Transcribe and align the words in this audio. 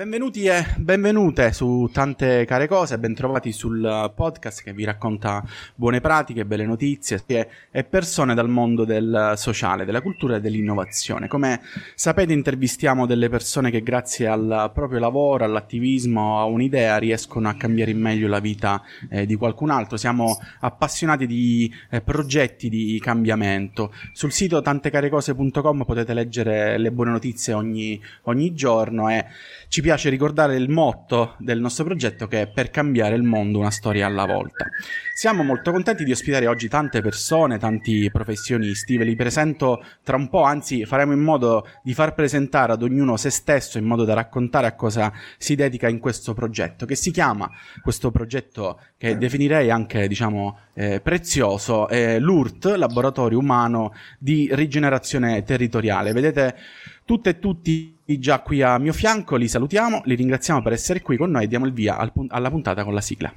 Benvenuti 0.00 0.46
e 0.46 0.64
benvenute 0.78 1.52
su 1.52 1.86
tante 1.92 2.46
care 2.46 2.66
cose, 2.66 2.98
bentrovati 2.98 3.52
sul 3.52 4.10
podcast 4.16 4.62
che 4.62 4.72
vi 4.72 4.84
racconta 4.84 5.44
buone 5.74 6.00
pratiche, 6.00 6.46
belle 6.46 6.64
notizie 6.64 7.22
e 7.70 7.84
persone 7.84 8.32
dal 8.32 8.48
mondo 8.48 8.86
del 8.86 9.34
sociale, 9.36 9.84
della 9.84 10.00
cultura 10.00 10.36
e 10.36 10.40
dell'innovazione. 10.40 11.28
Come 11.28 11.60
sapete 11.94 12.32
intervistiamo 12.32 13.04
delle 13.04 13.28
persone 13.28 13.70
che 13.70 13.82
grazie 13.82 14.26
al 14.26 14.70
proprio 14.72 15.00
lavoro, 15.00 15.44
all'attivismo, 15.44 16.40
a 16.40 16.44
un'idea 16.44 16.96
riescono 16.96 17.50
a 17.50 17.54
cambiare 17.54 17.90
in 17.90 18.00
meglio 18.00 18.26
la 18.26 18.40
vita 18.40 18.82
eh, 19.10 19.26
di 19.26 19.34
qualcun 19.34 19.68
altro. 19.68 19.98
Siamo 19.98 20.40
appassionati 20.60 21.26
di 21.26 21.70
eh, 21.90 22.00
progetti 22.00 22.70
di 22.70 22.98
cambiamento. 23.02 23.92
Sul 24.14 24.32
sito 24.32 24.62
tantecarecose.com 24.62 25.84
potete 25.84 26.14
leggere 26.14 26.78
le 26.78 26.90
buone 26.90 27.10
notizie 27.10 27.52
ogni, 27.52 28.00
ogni 28.22 28.54
giorno 28.54 29.10
e 29.10 29.26
ci 29.68 29.82
piace 29.82 29.88
ricordare 29.96 30.56
il 30.56 30.68
motto 30.68 31.34
del 31.38 31.60
nostro 31.60 31.84
progetto 31.84 32.26
che 32.26 32.42
è 32.42 32.46
per 32.48 32.70
cambiare 32.70 33.14
il 33.14 33.22
mondo 33.22 33.58
una 33.58 33.70
storia 33.70 34.06
alla 34.06 34.26
volta. 34.26 34.66
Siamo 35.12 35.42
molto 35.42 35.70
contenti 35.70 36.04
di 36.04 36.12
ospitare 36.12 36.46
oggi 36.46 36.68
tante 36.68 37.02
persone, 37.02 37.58
tanti 37.58 38.10
professionisti, 38.10 38.96
ve 38.96 39.04
li 39.04 39.16
presento 39.16 39.84
tra 40.02 40.16
un 40.16 40.28
po', 40.28 40.42
anzi 40.42 40.86
faremo 40.86 41.12
in 41.12 41.20
modo 41.20 41.66
di 41.82 41.92
far 41.92 42.14
presentare 42.14 42.72
ad 42.72 42.82
ognuno 42.82 43.16
se 43.16 43.30
stesso 43.30 43.76
in 43.76 43.84
modo 43.84 44.04
da 44.04 44.14
raccontare 44.14 44.66
a 44.66 44.74
cosa 44.74 45.12
si 45.36 45.54
dedica 45.54 45.88
in 45.88 45.98
questo 45.98 46.32
progetto, 46.32 46.86
che 46.86 46.94
si 46.94 47.10
chiama, 47.10 47.50
questo 47.82 48.10
progetto 48.10 48.80
che 48.96 49.18
definirei 49.18 49.70
anche, 49.70 50.08
diciamo, 50.08 50.58
eh, 50.74 51.00
prezioso, 51.00 51.88
è 51.88 52.18
l'URT, 52.18 52.74
Laboratorio 52.76 53.38
Umano 53.38 53.92
di 54.18 54.48
Rigenerazione 54.52 55.42
Territoriale. 55.42 56.12
Vedete 56.12 56.56
tutte 57.04 57.30
e 57.30 57.38
tutti 57.38 57.98
già 58.18 58.40
qui 58.40 58.62
a 58.62 58.78
mio 58.78 58.92
fianco, 58.92 59.36
li 59.36 59.48
salutiamo, 59.48 60.02
li 60.04 60.14
ringraziamo 60.14 60.62
per 60.62 60.72
essere 60.72 61.02
qui 61.02 61.16
con 61.16 61.30
noi 61.30 61.44
e 61.44 61.46
diamo 61.46 61.66
il 61.66 61.72
via 61.72 61.96
al, 61.96 62.12
alla 62.28 62.50
puntata 62.50 62.84
con 62.84 62.94
la 62.94 63.00
sigla. 63.00 63.32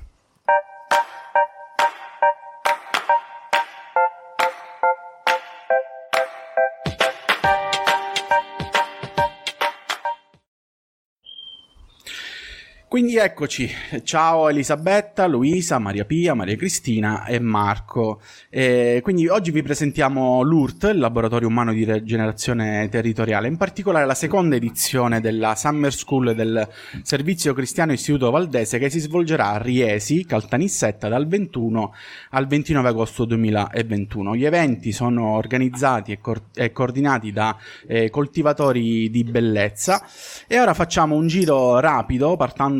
Quindi 12.93 13.15
eccoci, 13.15 13.67
ciao 14.03 14.49
Elisabetta, 14.49 15.25
Luisa, 15.25 15.79
Maria 15.79 16.05
Pia, 16.05 16.35
Maria 16.35 16.55
Cristina 16.55 17.25
e 17.25 17.39
Marco. 17.39 18.21
E 18.51 18.99
quindi 19.01 19.27
oggi 19.27 19.49
vi 19.49 19.63
presentiamo 19.63 20.43
l'URT, 20.43 20.91
il 20.93 20.99
Laboratorio 20.99 21.47
Umano 21.47 21.73
di 21.73 21.91
Rigenerazione 21.91 22.87
Territoriale, 22.89 23.47
in 23.47 23.57
particolare 23.57 24.05
la 24.05 24.13
seconda 24.13 24.57
edizione 24.57 25.21
della 25.21 25.55
Summer 25.55 25.91
School 25.91 26.35
del 26.35 26.69
Servizio 27.01 27.55
Cristiano 27.55 27.93
Istituto 27.93 28.29
Valdese 28.29 28.77
che 28.77 28.91
si 28.91 28.99
svolgerà 28.99 29.53
a 29.53 29.57
Riesi, 29.57 30.23
Caltanissetta, 30.23 31.07
dal 31.07 31.25
21 31.25 31.95
al 32.29 32.45
29 32.45 32.89
agosto 32.89 33.25
2021. 33.25 34.35
Gli 34.35 34.45
eventi 34.45 34.91
sono 34.91 35.31
organizzati 35.31 36.11
e, 36.11 36.19
co- 36.19 36.49
e 36.53 36.71
coordinati 36.71 37.31
da 37.31 37.57
eh, 37.87 38.11
coltivatori 38.11 39.09
di 39.09 39.23
bellezza 39.23 40.05
e 40.45 40.59
ora 40.59 40.75
facciamo 40.75 41.15
un 41.15 41.25
giro 41.25 41.79
rapido 41.79 42.35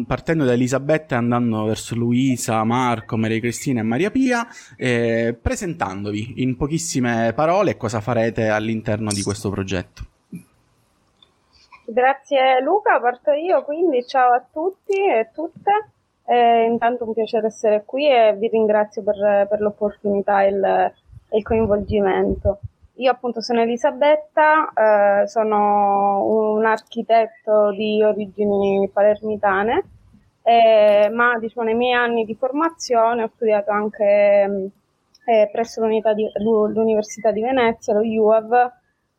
partendo 0.06 0.46
da 0.46 0.54
Elisabetta 0.54 1.16
e 1.16 1.18
andando 1.18 1.66
verso 1.66 1.96
Luisa, 1.96 2.64
Marco, 2.64 3.18
Maria 3.18 3.40
Cristina 3.40 3.80
e 3.80 3.84
Maria 3.84 4.12
Pia, 4.12 4.48
eh, 4.78 5.38
presentandovi 5.40 6.42
in 6.42 6.56
pochissime 6.58 7.34
parole 7.34 7.78
cosa 7.78 8.02
farete 8.02 8.50
all'interno 8.50 9.12
di 9.12 9.22
questo 9.22 9.50
progetto. 9.50 10.04
Grazie 11.86 12.62
Luca, 12.62 13.00
parto 13.00 13.32
io, 13.32 13.64
quindi 13.64 14.06
ciao 14.08 14.32
a 14.34 14.46
tutti 14.52 14.94
e 14.94 15.30
tutte. 15.34 15.90
Eh, 16.26 16.64
intanto 16.64 17.06
un 17.06 17.14
piacere 17.14 17.48
essere 17.48 17.84
qui 17.86 18.10
e 18.10 18.34
vi 18.38 18.48
ringrazio 18.48 19.04
per, 19.04 19.48
per 19.50 19.60
l'opportunità 19.60 20.44
e 20.44 20.48
il, 20.48 20.94
il, 21.32 21.44
coinvolgimento. 21.44 22.60
Io 22.98 23.12
appunto 23.12 23.42
sono 23.42 23.62
Elisabetta, 23.62 24.72
eh, 24.74 25.28
sono 25.28 26.24
un 26.56 26.66
architetto 26.66 27.72
di 27.72 28.02
origini 28.02 28.90
palermitane 28.92 29.84
eh, 30.44 31.10
ma 31.12 31.38
diciamo, 31.40 31.66
nei 31.66 31.76
miei 31.76 31.94
anni 31.94 32.26
di 32.26 32.36
formazione 32.36 33.24
ho 33.24 33.32
studiato 33.34 33.72
anche 33.72 34.46
mm, 34.48 34.66
eh, 35.26 35.50
presso 35.52 35.82
di, 35.88 36.30
l'Università 36.44 37.32
di 37.32 37.42
Venezia, 37.42 37.94
lo 37.94 38.02
UAV, 38.02 38.72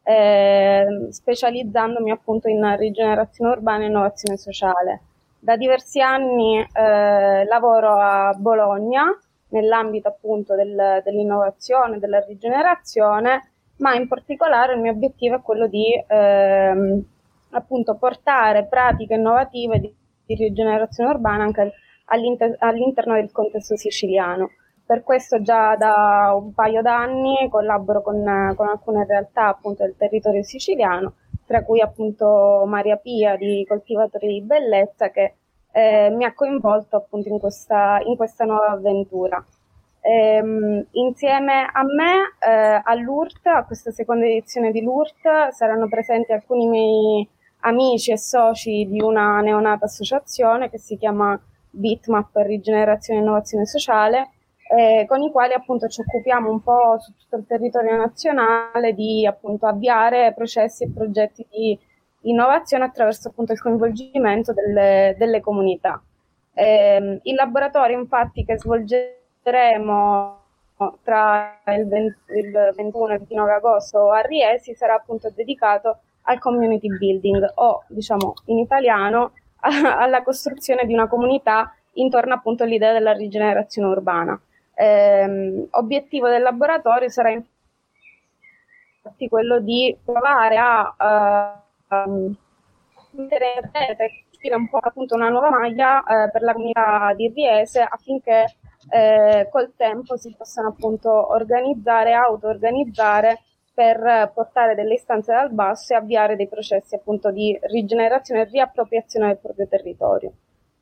eh, 0.03 1.09
specializzandomi 1.11 2.11
appunto 2.11 2.49
in 2.49 2.77
rigenerazione 2.77 3.53
urbana 3.53 3.85
e 3.85 3.87
innovazione 3.87 4.37
sociale. 4.37 5.01
Da 5.39 5.57
diversi 5.57 6.01
anni 6.01 6.61
eh, 6.61 7.45
lavoro 7.47 7.99
a 7.99 8.35
Bologna 8.37 9.05
nell'ambito 9.49 10.09
appunto 10.09 10.55
del, 10.55 11.01
dell'innovazione, 11.03 11.99
della 11.99 12.21
rigenerazione, 12.21 13.51
ma 13.77 13.95
in 13.95 14.09
particolare 14.09 14.75
il 14.75 14.81
mio 14.81 14.93
obiettivo 14.93 15.37
è 15.37 15.41
quello 15.41 15.67
di 15.69 15.87
ehm, 16.07 17.03
appunto 17.51 17.95
portare 17.95 18.67
pratiche 18.67 19.15
innovative 19.15 19.81
di 19.81 19.95
di 20.27 20.35
rigenerazione 20.35 21.11
urbana 21.11 21.45
anche 21.45 21.73
all'inter- 22.07 22.57
all'interno 22.61 23.15
del 23.15 23.31
contesto 23.33 23.77
siciliano. 23.77 24.51
Per 24.87 25.03
questo 25.03 25.41
già 25.41 25.77
da 25.77 26.35
un 26.37 26.53
paio 26.53 26.83
d'anni 26.83 27.49
collaboro 27.49 28.03
con, 28.03 28.53
con 28.55 28.69
alcune 28.69 29.07
realtà 29.07 29.49
appunto 29.49 29.83
del 29.83 29.97
territorio 29.97 30.43
siciliano, 30.43 31.15
tra 31.47 31.65
cui 31.65 31.81
appunto 31.81 32.65
Maria 32.67 32.97
Pia 32.97 33.37
di 33.37 33.65
Coltivatori 33.67 34.27
di 34.27 34.43
Bellezza 34.43 35.11
che 35.11 35.35
eh, 35.73 36.11
mi 36.11 36.25
ha 36.25 36.35
coinvolto 36.35 36.97
appunto 36.97 37.29
in 37.29 37.39
questa, 37.39 37.99
in 38.05 38.17
questa 38.17 38.45
nuova 38.45 38.69
avventura. 38.69 39.45
Ehm, 40.01 40.87
insieme 40.93 41.67
a 41.73 41.83
me 41.83 42.35
eh, 42.39 42.81
all'URT, 42.85 43.47
a 43.47 43.65
questa 43.65 43.91
seconda 43.91 44.27
edizione 44.27 44.71
di 44.71 44.83
l'URT, 44.83 45.49
saranno 45.49 45.89
presenti 45.89 46.33
alcuni 46.33 46.67
miei 46.67 47.29
amici 47.65 48.13
e 48.13 48.19
soci 48.19 48.87
di 48.89 49.01
una 49.01 49.41
neonata 49.41 49.87
associazione 49.87 50.71
che 50.71 50.79
si 50.79 50.97
chiama 50.97 51.39
Bitmap 51.71 52.37
Rigenerazione 52.37 53.21
e 53.21 53.23
Innovazione 53.23 53.67
Sociale, 53.67 54.31
eh, 54.75 55.05
con 55.07 55.23
i 55.23 55.31
quali 55.31 55.53
appunto 55.53 55.89
ci 55.89 56.01
occupiamo 56.01 56.51
un 56.51 56.63
po' 56.63 56.99
su 56.99 57.13
tutto 57.17 57.37
il 57.37 57.47
territorio 57.47 57.97
nazionale 57.97 58.93
di 58.95 59.27
appunto 59.27 59.67
avviare 59.67 60.33
processi 60.35 60.85
e 60.85 60.91
progetti 60.91 61.47
di 61.51 61.79
innovazione 62.23 62.85
attraverso 62.85 63.29
appunto 63.29 63.53
il 63.53 63.61
coinvolgimento 63.61 64.53
delle, 64.53 65.15
delle 65.19 65.41
comunità. 65.41 66.03
Eh, 66.55 67.21
il 67.23 67.35
laboratorio 67.35 67.99
infatti 67.99 68.45
che 68.45 68.59
svolgeremo 68.59 70.43
tra 71.03 71.61
il, 71.67 71.87
20, 71.87 72.17
il 72.37 72.73
21 72.75 73.09
e 73.09 73.13
il 73.13 73.19
29 73.21 73.53
agosto 73.53 74.11
a 74.11 74.21
Riesi 74.21 74.75
sarà 74.75 74.95
appunto 74.95 75.31
dedicato 75.31 76.01
al 76.25 76.39
community 76.39 76.89
building 76.89 77.53
o 77.55 77.85
diciamo 77.89 78.35
in 78.47 78.59
italiano 78.59 79.33
alla 79.61 80.23
costruzione 80.23 80.87
di 80.87 80.93
una 80.93 81.09
comunità 81.09 81.75
intorno 81.95 82.35
appunto 82.35 82.65
all'idea 82.65 82.93
della 82.93 83.13
rigenerazione 83.13 83.89
urbana. 83.89 84.39
Eh, 84.77 85.69
obiettivo 85.71 86.29
del 86.29 86.43
laboratorio 86.43 87.09
sarà 87.09 87.31
infatti 89.05 89.29
quello 89.29 89.61
di 89.61 89.97
provare 90.05 90.57
a 90.57 91.65
uh, 92.07 92.35
mettere 93.13 93.55
in 93.57 93.71
rete 93.73 94.25
un 94.53 94.69
po' 94.69 94.79
appunto 94.79 95.15
una 95.15 95.29
nuova 95.29 95.49
maglia 95.51 96.01
uh, 96.01 96.31
per 96.31 96.43
la 96.43 96.53
comunità 96.53 97.15
di 97.15 97.29
Riese 97.29 97.81
affinché 97.81 98.57
uh, 98.89 99.49
col 99.51 99.73
tempo 99.77 100.17
si 100.17 100.35
possano 100.37 100.69
appunto 100.69 101.33
organizzare, 101.33 102.13
auto-organizzare 102.13 103.41
per 103.75 104.31
portare 104.33 104.77
delle 104.77 104.95
istanze 104.95 105.33
dal 105.33 105.53
basso 105.53 105.93
e 105.93 105.97
avviare 105.97 106.37
dei 106.37 106.49
processi 106.49 106.95
appunto 106.95 107.33
di 107.33 107.59
rigenerazione 107.63 108.43
e 108.43 108.45
riappropriazione 108.45 109.27
del 109.27 109.39
proprio 109.39 109.67
territorio. 109.67 110.33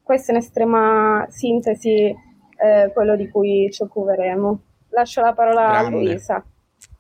Questo 0.03 0.33
in 0.33 0.37
estrema 0.37 1.27
sintesi 1.31 2.15
eh, 2.63 2.91
quello 2.93 3.17
di 3.17 3.29
cui 3.31 3.71
ci 3.73 3.83
occuperemo. 3.83 4.61
Lascio 4.91 5.23
la 5.23 5.33
parola 5.33 5.71
Grande. 5.71 5.87
a 5.87 5.91
Luisa. 5.91 6.45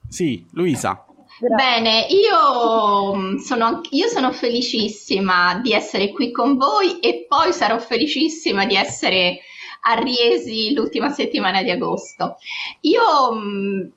Sì, 0.08 0.46
Luisa. 0.52 1.04
Grazie. 1.38 1.56
Bene, 1.56 2.06
io 2.08 3.14
mm, 3.14 3.36
sono, 3.36 3.80
io 3.90 4.08
sono, 4.08 4.32
felicissima 4.32 5.60
di 5.62 5.72
essere 5.72 6.10
qui 6.10 6.30
con 6.30 6.56
voi 6.56 7.00
e 7.00 7.26
poi 7.28 7.52
sarò 7.52 7.78
felicissima 7.78 8.64
di 8.64 8.76
essere 8.76 9.38
a 9.84 9.94
Riesi 9.94 10.72
l'ultima 10.74 11.10
settimana 11.10 11.62
di 11.62 11.70
agosto. 11.70 12.36
Io 12.82 13.02
mm, 13.32 13.88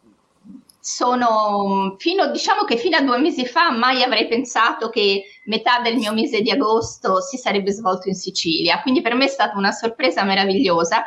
sono 0.87 1.95
fino, 1.97 2.27
diciamo 2.29 2.63
che 2.63 2.77
fino 2.77 2.95
a 2.95 3.01
due 3.01 3.17
mesi 3.17 3.43
fa 3.47 3.71
mai 3.71 4.03
avrei 4.03 4.27
pensato 4.27 4.89
che 4.89 5.23
metà 5.45 5.79
del 5.79 5.95
mio 5.95 6.13
mese 6.13 6.41
di 6.41 6.51
agosto 6.51 7.21
si 7.21 7.37
sarebbe 7.37 7.71
svolto 7.71 8.07
in 8.07 8.13
Sicilia, 8.13 8.79
quindi 8.83 9.01
per 9.01 9.15
me 9.15 9.25
è 9.25 9.27
stata 9.27 9.57
una 9.57 9.71
sorpresa 9.71 10.23
meravigliosa 10.23 11.03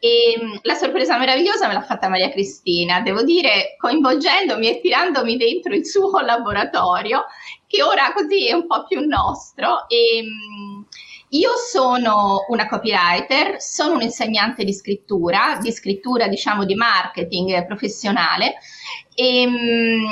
E 0.00 0.36
mm, 0.42 0.56
la 0.62 0.74
sorpresa 0.74 1.16
meravigliosa 1.18 1.68
me 1.68 1.74
l'ha 1.74 1.82
fatta 1.82 2.08
Maria 2.08 2.30
Cristina, 2.30 3.00
devo 3.00 3.22
dire, 3.22 3.76
coinvolgendomi 3.78 4.68
e 4.68 4.80
tirandomi 4.80 5.36
dentro 5.36 5.72
il 5.72 5.86
suo 5.86 6.18
laboratorio, 6.26 7.26
che 7.68 7.80
ora 7.80 8.12
così 8.12 8.48
è 8.48 8.52
un 8.54 8.66
po' 8.66 8.84
più 8.88 9.06
nostro. 9.06 9.88
E, 9.88 10.20
mm, 10.24 10.82
io 11.34 11.56
sono 11.56 12.44
una 12.48 12.66
copywriter, 12.66 13.60
sono 13.60 13.94
un 13.94 14.02
insegnante 14.02 14.64
di 14.64 14.72
scrittura, 14.72 15.58
di 15.60 15.72
scrittura 15.72 16.28
diciamo 16.28 16.64
di 16.64 16.74
marketing 16.74 17.64
professionale 17.64 18.56
e, 19.14 19.46
mm, 19.46 20.04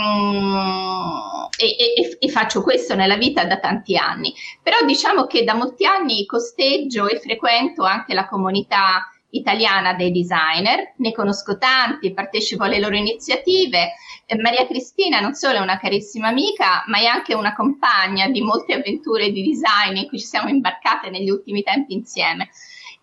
e, 1.59 1.77
e, 1.77 2.17
e, 2.19 2.29
faccio 2.31 2.63
questo 2.63 2.95
nella 2.95 3.17
vita 3.17 3.45
da 3.45 3.59
tanti 3.59 3.97
anni. 3.97 4.33
Però 4.63 4.79
diciamo 4.87 5.27
che 5.27 5.45
da 5.45 5.55
molti 5.55 5.85
anni 5.85 6.25
costeggio 6.25 7.07
e 7.07 7.21
frequento 7.21 7.83
anche 7.85 8.15
la 8.15 8.27
comunità 8.27 9.11
italiana 9.31 9.95
dei 9.95 10.11
designer, 10.11 10.95
ne 10.97 11.13
conosco 11.13 11.59
tanti, 11.59 12.13
partecipo 12.13 12.65
alle 12.65 12.81
loro 12.81 12.97
iniziative. 12.97 13.93
Eh, 14.31 14.37
Maria 14.41 14.65
Cristina 14.65 15.19
non 15.19 15.35
solo 15.35 15.57
è 15.57 15.61
una 15.61 15.79
carissima 15.79 16.29
amica, 16.29 16.85
ma 16.87 16.99
è 16.99 17.05
anche 17.05 17.35
una 17.35 17.53
compagna 17.53 18.29
di 18.29 18.41
molte 18.41 18.75
avventure 18.75 19.33
di 19.33 19.43
design 19.43 19.97
in 19.97 20.07
cui 20.07 20.21
ci 20.21 20.27
siamo 20.27 20.49
imbarcate 20.49 21.11
negli 21.11 21.31
ultimi 21.31 21.65
tempi 21.65 21.95
insieme. 21.95 22.51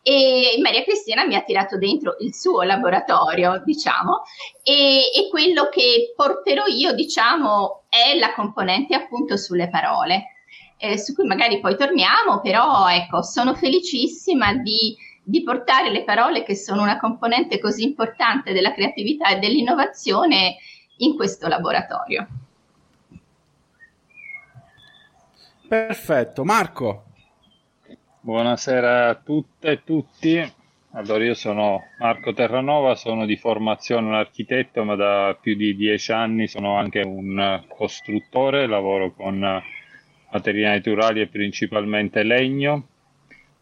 E 0.02 0.58
Maria 0.62 0.84
Cristina 0.84 1.26
mi 1.26 1.36
ha 1.36 1.42
tirato 1.42 1.78
dentro 1.78 2.16
il 2.22 2.34
suo 2.34 2.62
laboratorio, 2.62 3.62
diciamo, 3.66 4.22
e, 4.64 5.00
e 5.14 5.28
quello 5.30 5.68
che 5.68 6.14
porterò 6.16 6.64
io, 6.66 6.94
diciamo, 6.94 7.84
è 7.90 8.18
la 8.18 8.34
componente 8.34 8.96
appunto 8.96 9.36
sulle 9.36 9.70
parole. 9.70 10.28
Eh, 10.78 10.98
su 10.98 11.14
cui 11.14 11.26
magari 11.26 11.60
poi 11.60 11.76
torniamo, 11.76 12.40
però 12.42 12.88
ecco, 12.88 13.22
sono 13.22 13.54
felicissima 13.54 14.54
di 14.54 14.96
di 15.28 15.44
portare 15.44 15.92
le 15.92 16.06
parole 16.06 16.44
che 16.44 16.56
sono 16.56 16.84
una 16.84 16.98
componente 16.98 17.60
così 17.60 17.84
importante 17.84 18.54
della 18.54 18.72
creatività 18.72 19.28
e 19.28 19.40
dell'innovazione 19.40 20.56
in 20.98 21.16
questo 21.16 21.48
laboratorio. 21.48 22.28
Perfetto, 25.68 26.44
Marco. 26.44 27.04
Buonasera 28.22 29.10
a 29.10 29.16
tutte 29.16 29.72
e 29.72 29.84
tutti. 29.84 30.54
Allora, 30.92 31.24
io 31.24 31.34
sono 31.34 31.84
Marco 32.00 32.34
Terranova, 32.34 32.96
sono 32.96 33.26
di 33.26 33.36
formazione 33.36 34.08
un 34.08 34.16
architetto, 34.16 34.84
ma 34.84 34.96
da 34.96 35.38
più 35.40 35.56
di 35.56 35.76
dieci 35.76 36.12
anni 36.12 36.48
sono 36.48 36.78
anche 36.78 37.02
un 37.02 37.64
costruttore, 37.68 38.68
lavoro 38.68 39.12
con 39.12 39.62
materiali 40.32 40.76
naturali 40.76 41.22
e 41.22 41.28
principalmente 41.28 42.24
legno 42.24 42.88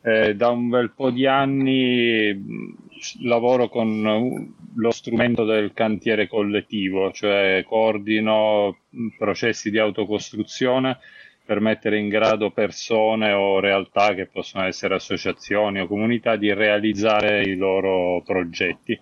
eh, 0.06 0.36
da 0.36 0.50
un 0.50 0.70
bel 0.70 0.92
po' 0.92 1.10
di 1.10 1.26
anni 1.26 2.86
lavoro 3.22 3.70
con 3.70 4.54
lo 4.75 4.92
strumento 4.92 5.45
del 5.45 5.74
cantiere 5.74 6.27
collettivo, 6.27 7.12
cioè 7.12 7.63
coordino 7.68 8.77
processi 9.18 9.69
di 9.69 9.80
autocostruzione 9.80 11.00
per 11.45 11.60
mettere 11.60 12.00
in 12.00 12.10
grado 12.10 12.51
persone 12.51 13.31
o 13.31 13.60
realtà 13.60 14.13
che 14.13 14.25
possono 14.25 14.66
essere 14.66 14.95
associazioni 14.95 15.80
o 15.80 15.88
comunità 15.88 16.36
di 16.36 16.51
realizzare 16.54 17.44
i 17.44 17.56
loro 17.56 18.22
progetti. 18.24 19.00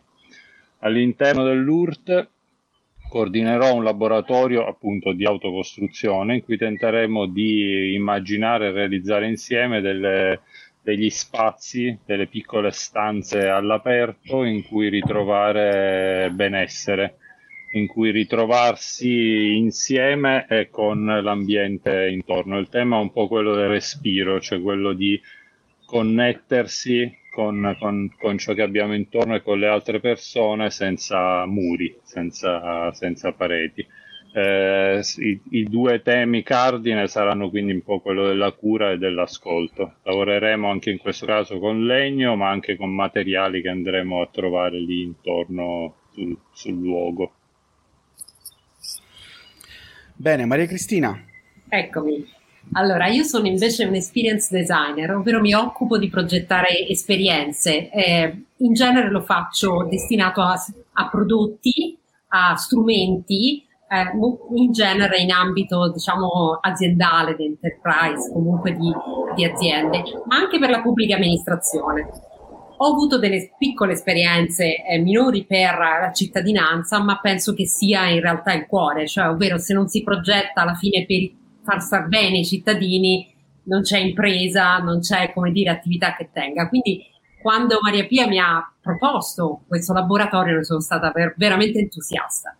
All'interno 0.79 1.45
dell'URT 1.45 2.29
coordinerò 3.07 3.73
un 3.73 3.83
laboratorio 3.83 4.65
appunto 4.65 5.13
di 5.13 5.23
autocostruzione 5.23 6.35
in 6.35 6.43
cui 6.43 6.57
tenteremo 6.57 7.27
di 7.27 7.93
immaginare 7.93 8.67
e 8.67 8.71
realizzare 8.71 9.27
insieme 9.29 9.79
delle 9.79 10.41
degli 10.83 11.09
spazi, 11.09 11.97
delle 12.05 12.27
piccole 12.27 12.71
stanze 12.71 13.47
all'aperto 13.47 14.43
in 14.43 14.63
cui 14.63 14.89
ritrovare 14.89 16.29
benessere, 16.33 17.15
in 17.73 17.87
cui 17.87 18.11
ritrovarsi 18.11 19.55
insieme 19.55 20.45
e 20.49 20.69
con 20.69 21.05
l'ambiente 21.05 22.09
intorno. 22.09 22.59
Il 22.59 22.67
tema 22.67 22.97
è 22.97 23.01
un 23.01 23.13
po' 23.13 23.27
quello 23.27 23.55
del 23.55 23.69
respiro, 23.69 24.41
cioè 24.41 24.61
quello 24.61 24.91
di 24.91 25.19
connettersi 25.85 27.21
con, 27.31 27.75
con, 27.79 28.13
con 28.19 28.37
ciò 28.37 28.53
che 28.53 28.61
abbiamo 28.61 28.93
intorno 28.93 29.35
e 29.35 29.41
con 29.41 29.59
le 29.59 29.67
altre 29.67 29.99
persone 30.01 30.69
senza 30.69 31.45
muri, 31.45 31.97
senza, 32.03 32.91
senza 32.91 33.31
pareti. 33.31 33.85
Eh, 34.35 35.03
i, 35.17 35.39
i, 35.51 35.63
due 35.65 36.01
temi 36.01 36.41
cardine 36.41 37.07
saranno 37.07 37.51
quindi 37.51 37.71
un 37.71 37.83
po' 37.83 37.99
quello 37.99 38.25
della 38.25 38.51
cura 38.51 38.91
e 38.91 38.97
dell'ascolto. 38.97 39.97
Lavoreremo 40.01 40.69
anche 40.69 40.89
in 40.89 40.97
questo 40.97 41.27
caso 41.27 41.59
con 41.59 41.85
legno, 41.85 42.35
ma 42.35 42.49
anche 42.49 42.75
con 42.75 42.93
materiali 42.95 43.61
che 43.61 43.69
andremo 43.69 44.21
a 44.21 44.29
trovare 44.31 44.79
lì 44.79 45.03
intorno 45.03 45.95
sul, 46.13 46.35
sul 46.51 46.79
luogo. 46.81 47.31
Bene, 50.15 50.45
Maria 50.45 50.65
Cristina. 50.65 51.23
Eccomi. 51.69 52.25
Allora, 52.71 53.07
io 53.07 53.23
sono 53.23 53.45
invece 53.45 53.85
un 53.85 53.93
experience 53.93 54.55
designer, 54.55 55.15
ovvero 55.15 55.41
mi 55.41 55.53
occupo 55.53 55.97
di 55.99 56.09
progettare 56.09 56.87
esperienze. 56.87 57.91
Eh, 57.91 58.45
in 58.57 58.73
genere 58.73 59.11
lo 59.11 59.21
faccio 59.21 59.85
destinato 59.87 60.41
a, 60.41 60.55
a 60.93 61.09
prodotti, 61.09 61.95
a 62.29 62.55
strumenti, 62.55 63.63
eh, 63.93 64.11
in 64.55 64.71
genere 64.71 65.17
in 65.17 65.31
ambito 65.31 65.91
diciamo 65.91 66.57
aziendale, 66.59 67.35
di 67.35 67.45
enterprise, 67.45 68.31
comunque 68.31 68.73
di, 68.73 68.91
di 69.35 69.45
aziende, 69.45 70.01
ma 70.25 70.37
anche 70.37 70.59
per 70.59 70.69
la 70.69 70.81
pubblica 70.81 71.15
amministrazione. 71.15 72.09
Ho 72.77 72.91
avuto 72.91 73.19
delle 73.19 73.53
piccole 73.57 73.93
esperienze 73.93 74.83
eh, 74.83 74.97
minori 74.99 75.45
per 75.45 75.77
la 75.77 76.11
cittadinanza, 76.11 77.01
ma 77.01 77.19
penso 77.19 77.53
che 77.53 77.65
sia 77.65 78.07
in 78.09 78.19
realtà 78.19 78.53
il 78.53 78.65
cuore, 78.65 79.07
cioè 79.07 79.29
ovvero 79.29 79.57
se 79.57 79.73
non 79.73 79.87
si 79.87 80.03
progetta 80.03 80.61
alla 80.61 80.73
fine 80.73 81.05
per 81.05 81.29
far 81.63 81.81
star 81.81 82.07
bene 82.07 82.39
i 82.39 82.45
cittadini, 82.45 83.31
non 83.65 83.81
c'è 83.81 83.99
impresa, 83.99 84.77
non 84.79 84.99
c'è 84.99 85.31
come 85.33 85.51
dire 85.51 85.69
attività 85.69 86.15
che 86.15 86.29
tenga. 86.33 86.67
Quindi 86.67 87.05
quando 87.41 87.77
Maria 87.81 88.05
Pia 88.05 88.27
mi 88.27 88.39
ha 88.39 88.69
proposto 88.81 89.61
questo 89.67 89.93
laboratorio 89.93 90.57
ne 90.57 90.63
sono 90.63 90.81
stata 90.81 91.11
ver- 91.11 91.35
veramente 91.37 91.79
entusiasta. 91.79 92.57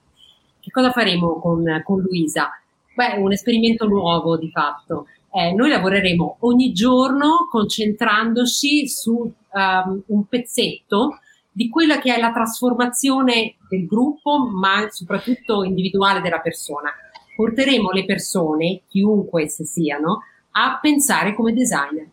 Cosa 0.74 0.90
faremo 0.90 1.40
con, 1.40 1.64
con 1.86 2.02
Luisa? 2.02 2.50
Beh, 2.96 3.20
un 3.20 3.31
esperimento 3.31 3.86
nuovo 3.86 4.40
di 4.40 4.50
fatto. 4.50 5.06
Eh, 5.31 5.54
noi 5.54 5.70
lavoreremo 5.70 6.38
ogni 6.40 6.72
giorno 6.72 7.48
concentrandoci 7.48 8.88
su 8.88 9.12
um, 9.52 10.04
un 10.08 10.25
pezzetto 10.25 11.20
di 11.52 11.70
quella 11.70 12.00
che 12.00 12.16
è 12.16 12.20
la 12.20 12.31
trasformazione 12.31 13.58
del 13.70 13.86
gruppo, 13.86 14.50
ma 14.52 14.88
soprattutto 14.90 15.64
individuale 15.64 16.22
della 16.22 16.40
persona. 16.40 16.90
Porteremo 17.36 17.92
le 17.92 18.06
persone, 18.06 18.81
chiunque 18.88 19.44
esse 19.44 19.66
siano, 19.66 20.22
a 20.54 20.80
pensare 20.81 21.36
come 21.36 21.54
designer. 21.54 22.08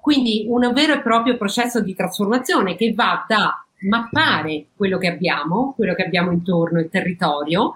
Quindi 0.00 0.46
un 0.48 0.70
vero 0.72 0.92
e 0.92 1.00
proprio 1.00 1.36
processo 1.36 1.80
di 1.80 1.96
trasformazione 1.96 2.76
che 2.76 2.92
va 2.94 3.24
da 3.26 3.64
mappare 3.88 4.66
quello 4.76 4.98
che 4.98 5.08
abbiamo, 5.08 5.72
quello 5.74 5.94
che 5.94 6.04
abbiamo 6.04 6.30
intorno, 6.30 6.78
il 6.78 6.88
territorio, 6.88 7.74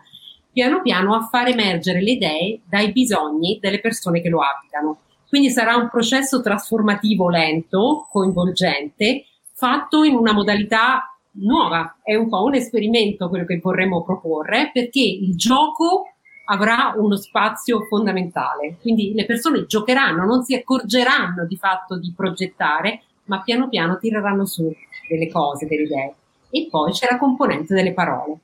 piano 0.59 0.83
piano 0.83 1.15
a 1.15 1.21
far 1.21 1.47
emergere 1.47 2.03
le 2.03 2.11
idee 2.11 2.61
dai 2.69 2.91
bisogni 2.91 3.61
delle 3.61 3.79
persone 3.79 4.21
che 4.21 4.29
lo 4.29 4.41
abitano. 4.41 5.03
Quindi 5.29 5.51
sarà 5.51 5.77
un 5.77 5.89
processo 5.89 6.43
trasformativo 6.43 7.29
lento, 7.29 8.09
coinvolgente, 8.11 9.25
fatto 9.55 10.03
in 10.03 10.17
una 10.17 10.33
modalità 10.33 11.17
nuova. 11.35 11.99
È 12.03 12.17
un 12.17 12.29
po' 12.29 12.43
un 12.43 12.57
esperimento 12.57 13.29
quello 13.29 13.45
che 13.45 13.61
vorremmo 13.63 14.03
proporre 14.03 14.73
perché 14.73 14.99
il 14.99 15.37
gioco 15.37 16.09
avrà 16.47 16.93
uno 16.97 17.15
spazio 17.15 17.83
fondamentale. 17.83 18.79
Quindi 18.81 19.13
le 19.15 19.27
persone 19.27 19.65
giocheranno, 19.65 20.25
non 20.25 20.43
si 20.43 20.57
accorgeranno 20.57 21.47
di 21.47 21.57
fatto 21.57 21.97
di 22.01 22.13
progettare, 22.17 23.03
ma 23.27 23.43
piano 23.43 23.69
piano 23.69 23.97
tireranno 23.99 24.45
su 24.45 24.75
delle 25.09 25.31
cose, 25.31 25.69
delle 25.69 25.83
idee. 25.83 26.15
E 26.51 26.67
poi 26.69 26.91
c'è 26.91 27.07
la 27.09 27.19
componente 27.19 27.75
delle 27.75 27.93
parole. 27.93 28.39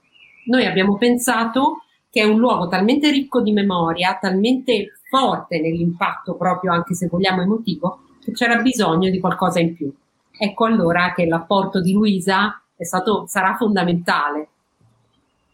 Noi 0.45 0.65
abbiamo 0.65 0.97
pensato 0.97 1.79
che 2.15 2.21
è 2.21 2.25
un 2.25 2.39
luogo 2.39 2.69
talmente 2.69 3.11
ricco 3.11 3.43
di 3.43 3.51
memoria, 3.51 4.17
talmente 4.21 5.01
forte 5.09 5.61
nell'impatto 5.61 6.37
proprio 6.37 6.71
anche 6.71 6.95
se 6.95 7.09
vogliamo 7.09 7.43
emotivo, 7.43 8.03
che 8.23 8.31
c'era 8.31 8.63
bisogno 8.63 9.11
di 9.11 9.19
qualcosa 9.19 9.59
in 9.59 9.75
più. 9.75 9.93
Ecco 10.31 10.65
allora 10.65 11.13
che 11.13 11.27
l'apporto 11.27 11.81
di 11.81 11.93
Luisa 11.93 12.63
stato, 12.79 13.25
sarà 13.27 13.57
fondamentale. 13.57 14.49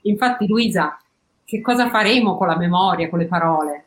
Infatti 0.03 0.47
Luisa, 0.47 1.01
che 1.47 1.63
cosa 1.63 1.89
faremo 1.89 2.37
con 2.37 2.49
la 2.49 2.59
memoria, 2.59 3.09
con 3.09 3.21
le 3.21 3.27
parole? 3.27 3.85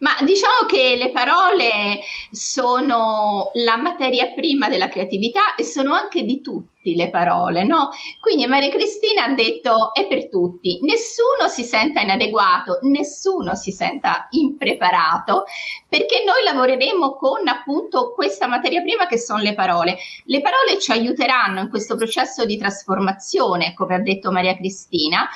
Ma 0.00 0.10
diciamo 0.20 0.66
che 0.68 0.94
le 0.96 1.10
parole 1.10 2.00
sono 2.30 3.50
la 3.54 3.76
materia 3.76 4.32
prima 4.32 4.68
della 4.68 4.88
creatività 4.88 5.54
e 5.54 5.64
sono 5.64 5.94
anche 5.94 6.22
di 6.22 6.40
tutti 6.42 6.94
le 6.94 7.08
parole, 7.08 7.64
no? 7.64 7.88
Quindi 8.20 8.46
Maria 8.46 8.68
Cristina 8.68 9.24
ha 9.24 9.34
detto 9.34 9.94
è 9.94 10.06
per 10.06 10.28
tutti, 10.28 10.80
nessuno 10.82 11.48
si 11.48 11.62
senta 11.62 12.02
inadeguato, 12.02 12.80
nessuno 12.82 13.54
si 13.54 13.72
senta 13.72 14.26
impreparato, 14.30 15.44
perché 15.88 16.22
noi 16.24 16.42
lavoreremo 16.44 17.16
con 17.16 17.48
appunto 17.48 18.12
questa 18.12 18.46
materia 18.46 18.82
prima 18.82 19.06
che 19.06 19.18
sono 19.18 19.40
le 19.40 19.54
parole. 19.54 19.96
Le 20.24 20.42
parole 20.42 20.78
ci 20.78 20.92
aiuteranno 20.92 21.60
in 21.60 21.70
questo 21.70 21.96
processo 21.96 22.44
di 22.44 22.58
trasformazione, 22.58 23.72
come 23.72 23.94
ha 23.94 24.00
detto 24.00 24.30
Maria 24.30 24.56
Cristina, 24.56 25.26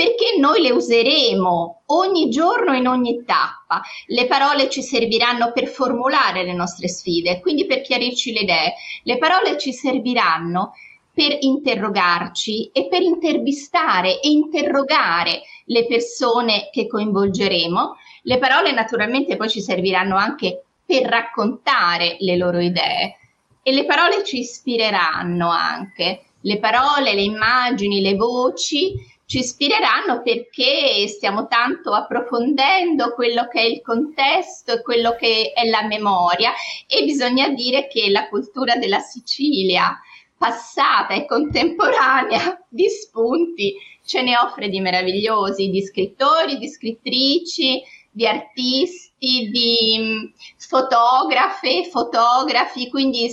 perché 0.00 0.38
noi 0.38 0.62
le 0.62 0.70
useremo 0.70 1.82
ogni 1.88 2.30
giorno 2.30 2.72
in 2.72 2.86
ogni 2.86 3.22
tappa. 3.26 3.82
Le 4.06 4.26
parole 4.26 4.70
ci 4.70 4.82
serviranno 4.82 5.52
per 5.52 5.66
formulare 5.66 6.42
le 6.42 6.54
nostre 6.54 6.88
sfide, 6.88 7.38
quindi 7.38 7.66
per 7.66 7.82
chiarirci 7.82 8.32
le 8.32 8.40
idee. 8.40 8.74
Le 9.02 9.18
parole 9.18 9.58
ci 9.58 9.74
serviranno 9.74 10.72
per 11.12 11.36
interrogarci 11.38 12.70
e 12.72 12.88
per 12.88 13.02
intervistare 13.02 14.22
e 14.22 14.30
interrogare 14.30 15.42
le 15.66 15.84
persone 15.84 16.70
che 16.72 16.86
coinvolgeremo. 16.86 17.96
Le 18.22 18.38
parole 18.38 18.72
naturalmente 18.72 19.36
poi 19.36 19.50
ci 19.50 19.60
serviranno 19.60 20.16
anche 20.16 20.64
per 20.82 21.02
raccontare 21.02 22.16
le 22.20 22.38
loro 22.38 22.58
idee 22.58 23.18
e 23.62 23.70
le 23.70 23.84
parole 23.84 24.24
ci 24.24 24.38
ispireranno 24.38 25.50
anche. 25.50 26.22
Le 26.40 26.58
parole, 26.58 27.12
le 27.12 27.20
immagini, 27.20 28.00
le 28.00 28.14
voci 28.14 28.94
ci 29.30 29.38
ispireranno 29.38 30.22
perché 30.22 31.06
stiamo 31.06 31.46
tanto 31.46 31.92
approfondendo 31.92 33.14
quello 33.14 33.46
che 33.46 33.60
è 33.60 33.64
il 33.64 33.80
contesto 33.80 34.72
e 34.72 34.82
quello 34.82 35.14
che 35.14 35.52
è 35.54 35.68
la 35.68 35.86
memoria 35.86 36.50
e 36.88 37.04
bisogna 37.04 37.48
dire 37.50 37.86
che 37.86 38.10
la 38.10 38.28
cultura 38.28 38.74
della 38.74 38.98
Sicilia 38.98 39.96
passata 40.36 41.14
e 41.14 41.26
contemporanea 41.26 42.60
di 42.68 42.88
spunti 42.88 43.76
ce 44.04 44.22
ne 44.22 44.36
offre 44.36 44.68
di 44.68 44.80
meravigliosi, 44.80 45.70
di 45.70 45.80
scrittori, 45.80 46.58
di 46.58 46.68
scrittrici, 46.68 47.80
di 48.10 48.26
artisti, 48.26 49.48
di 49.48 49.96
mm, 49.96 50.24
fotografe, 50.58 51.84
fotografi, 51.88 52.88
quindi 52.88 53.28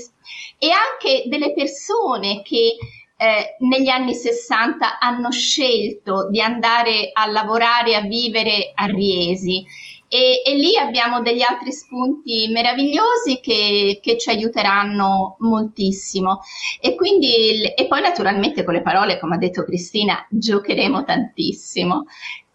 e 0.60 0.70
anche 0.70 1.24
delle 1.26 1.54
persone 1.54 2.44
che 2.44 2.76
eh, 3.18 3.56
negli 3.60 3.90
anni 3.90 4.14
60 4.14 5.00
hanno 5.00 5.32
scelto 5.32 6.30
di 6.30 6.40
andare 6.40 7.10
a 7.12 7.26
lavorare, 7.26 7.96
a 7.96 8.02
vivere 8.02 8.72
a 8.74 8.86
Riesi. 8.86 9.66
E, 10.10 10.42
e 10.46 10.56
lì 10.56 10.78
abbiamo 10.78 11.22
degli 11.22 11.42
altri 11.42 11.74
spunti 11.74 12.48
meravigliosi 12.50 13.42
che, 13.42 14.00
che 14.02 14.18
ci 14.18 14.30
aiuteranno 14.30 15.36
moltissimo. 15.40 16.42
E, 16.80 16.96
quindi, 16.96 17.64
e 17.64 17.88
poi 17.88 18.02
naturalmente 18.02 18.64
con 18.64 18.76
le 18.76 18.82
parole, 18.82 19.20
come 19.20 19.36
ha 19.36 19.40
detto 19.40 19.66
Cristina, 19.66 20.26
giocheremo 20.30 21.04
tantissimo. 21.04 22.06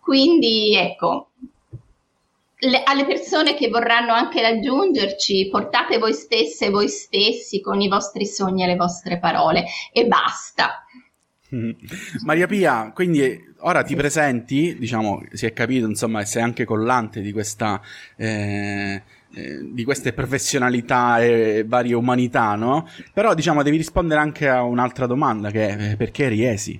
Quindi 0.00 0.74
ecco, 0.76 1.31
le, 2.68 2.82
alle 2.84 3.04
persone 3.04 3.54
che 3.54 3.68
vorranno 3.68 4.12
anche 4.12 4.40
raggiungerci, 4.40 5.48
portate 5.50 5.98
voi 5.98 6.12
stesse 6.12 6.70
voi 6.70 6.88
stessi 6.88 7.60
con 7.60 7.80
i 7.80 7.88
vostri 7.88 8.26
sogni 8.26 8.62
e 8.62 8.66
le 8.66 8.76
vostre 8.76 9.18
parole 9.18 9.64
e 9.92 10.06
basta. 10.06 10.84
Maria 12.24 12.46
Pia, 12.46 12.92
quindi 12.94 13.38
ora 13.60 13.82
ti 13.82 13.94
presenti, 13.94 14.76
diciamo, 14.78 15.22
si 15.32 15.44
è 15.44 15.52
capito, 15.52 15.86
insomma, 15.86 16.24
sei 16.24 16.42
anche 16.42 16.64
collante 16.64 17.20
di 17.20 17.32
questa... 17.32 17.80
Eh, 18.16 19.02
eh, 19.34 19.72
di 19.72 19.82
queste 19.82 20.12
professionalità 20.12 21.18
e 21.22 21.64
varie 21.66 21.94
umanità, 21.94 22.54
no? 22.54 22.86
Però 23.14 23.32
diciamo 23.32 23.62
devi 23.62 23.78
rispondere 23.78 24.20
anche 24.20 24.46
a 24.46 24.62
un'altra 24.62 25.06
domanda 25.06 25.50
che 25.50 25.68
è 25.68 25.90
eh, 25.92 25.96
perché 25.96 26.28
Riesi? 26.28 26.78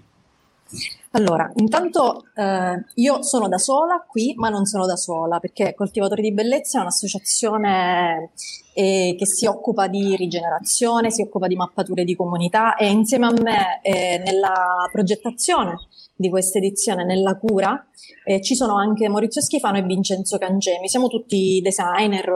Allora, 1.15 1.51
intanto 1.57 2.25
eh, 2.35 2.85
io 2.95 3.23
sono 3.23 3.47
da 3.47 3.59
sola 3.59 4.03
qui, 4.07 4.33
ma 4.37 4.49
non 4.49 4.65
sono 4.65 4.87
da 4.87 4.97
sola, 4.97 5.41
perché 5.41 5.75
Coltivatori 5.75 6.23
di 6.23 6.33
Bellezza 6.33 6.79
è 6.79 6.81
un'associazione 6.81 8.31
eh, 8.73 9.15
che 9.19 9.27
si 9.27 9.45
occupa 9.45 9.89
di 9.89 10.17
rigenerazione, 10.17 11.11
si 11.11 11.21
occupa 11.21 11.49
di 11.49 11.57
mappature 11.57 12.05
di 12.05 12.17
comunità 12.17 12.77
e 12.77 12.89
insieme 12.89 13.27
a 13.27 13.33
me 13.33 13.81
eh, 13.83 14.23
nella 14.25 14.89
progettazione 14.91 15.77
di 16.17 16.31
questa 16.31 16.57
edizione, 16.57 17.05
nella 17.05 17.37
cura, 17.37 17.87
eh, 18.25 18.41
ci 18.41 18.55
sono 18.55 18.77
anche 18.77 19.07
Maurizio 19.09 19.43
Schifano 19.43 19.77
e 19.77 19.83
Vincenzo 19.83 20.39
Cangemi. 20.39 20.89
Siamo 20.89 21.09
tutti 21.09 21.61
designer, 21.63 22.27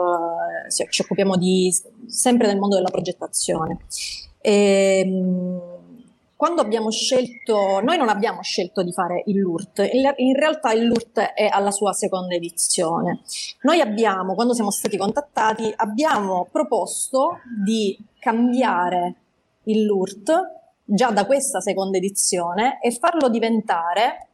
eh, 0.68 0.90
ci 0.90 1.00
occupiamo 1.00 1.36
di, 1.36 1.74
sempre 2.06 2.46
del 2.46 2.58
mondo 2.58 2.76
della 2.76 2.90
progettazione. 2.90 3.78
E, 4.42 5.02
ehm, 5.02 5.75
quando 6.36 6.60
abbiamo 6.60 6.90
scelto, 6.90 7.80
noi 7.80 7.96
non 7.96 8.10
abbiamo 8.10 8.42
scelto 8.42 8.82
di 8.82 8.92
fare 8.92 9.22
il 9.26 9.38
LURT, 9.38 9.88
in 10.16 10.34
realtà 10.34 10.72
il 10.72 10.84
LURT 10.84 11.18
è 11.18 11.46
alla 11.46 11.70
sua 11.70 11.94
seconda 11.94 12.34
edizione. 12.34 13.22
Noi 13.62 13.80
abbiamo, 13.80 14.34
quando 14.34 14.52
siamo 14.52 14.70
stati 14.70 14.98
contattati, 14.98 15.72
abbiamo 15.74 16.46
proposto 16.52 17.38
di 17.64 17.98
cambiare 18.18 19.14
il 19.64 19.84
LURT 19.84 20.54
già 20.84 21.10
da 21.10 21.24
questa 21.24 21.60
seconda 21.60 21.96
edizione 21.96 22.80
e 22.82 22.92
farlo 22.92 23.30
diventare 23.30 24.28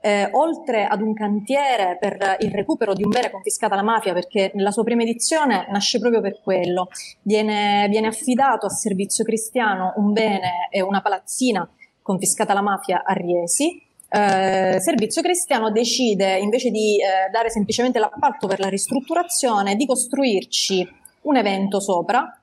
eh, 0.00 0.28
oltre 0.32 0.86
ad 0.86 1.00
un 1.00 1.14
cantiere 1.14 1.96
per 1.98 2.36
il 2.40 2.50
recupero 2.50 2.94
di 2.94 3.02
un 3.02 3.10
bene 3.10 3.30
confiscato 3.30 3.74
alla 3.74 3.82
mafia, 3.82 4.12
perché 4.12 4.50
nella 4.54 4.70
sua 4.70 4.84
prima 4.84 5.02
edizione 5.02 5.66
nasce 5.70 5.98
proprio 5.98 6.20
per 6.20 6.40
quello, 6.42 6.88
viene, 7.22 7.86
viene 7.88 8.06
affidato 8.06 8.66
a 8.66 8.70
servizio 8.70 9.24
cristiano 9.24 9.94
un 9.96 10.12
bene 10.12 10.68
e 10.70 10.80
una 10.80 11.00
palazzina 11.00 11.68
confiscata 12.02 12.52
alla 12.52 12.62
mafia 12.62 13.02
a 13.04 13.12
Riesi, 13.12 13.86
eh, 14.10 14.78
Servizio 14.80 15.20
Cristiano 15.20 15.70
decide 15.70 16.38
invece 16.38 16.70
di 16.70 16.96
eh, 16.96 17.30
dare 17.30 17.50
semplicemente 17.50 17.98
l'appalto 17.98 18.46
per 18.46 18.58
la 18.58 18.68
ristrutturazione 18.68 19.76
di 19.76 19.84
costruirci 19.84 20.88
un 21.22 21.36
evento 21.36 21.78
sopra 21.78 22.40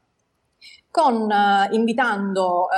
con 0.91 1.31
eh, 1.31 1.69
invitando 1.71 2.67
eh, 2.69 2.75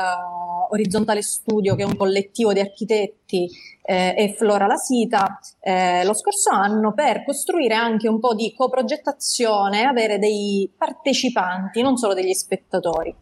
Orizzontale 0.70 1.22
Studio, 1.22 1.76
che 1.76 1.84
è 1.84 1.86
un 1.86 1.96
collettivo 1.96 2.54
di 2.54 2.60
architetti, 2.60 3.50
eh, 3.90 4.14
e 4.18 4.36
Flora 4.38 4.68
La 4.68 4.76
Sita 4.76 5.40
eh, 5.62 6.04
lo 6.04 6.14
scorso 6.14 6.50
anno 6.52 6.94
per 6.94 7.24
costruire 7.24 7.74
anche 7.74 8.10
un 8.10 8.20
po' 8.20 8.36
di 8.36 8.54
coprogettazione 8.54 9.86
avere 9.86 10.20
dei 10.20 10.70
partecipanti, 10.78 11.82
non 11.82 11.96
solo 11.96 12.14
degli 12.14 12.34
spettatori. 12.34 13.16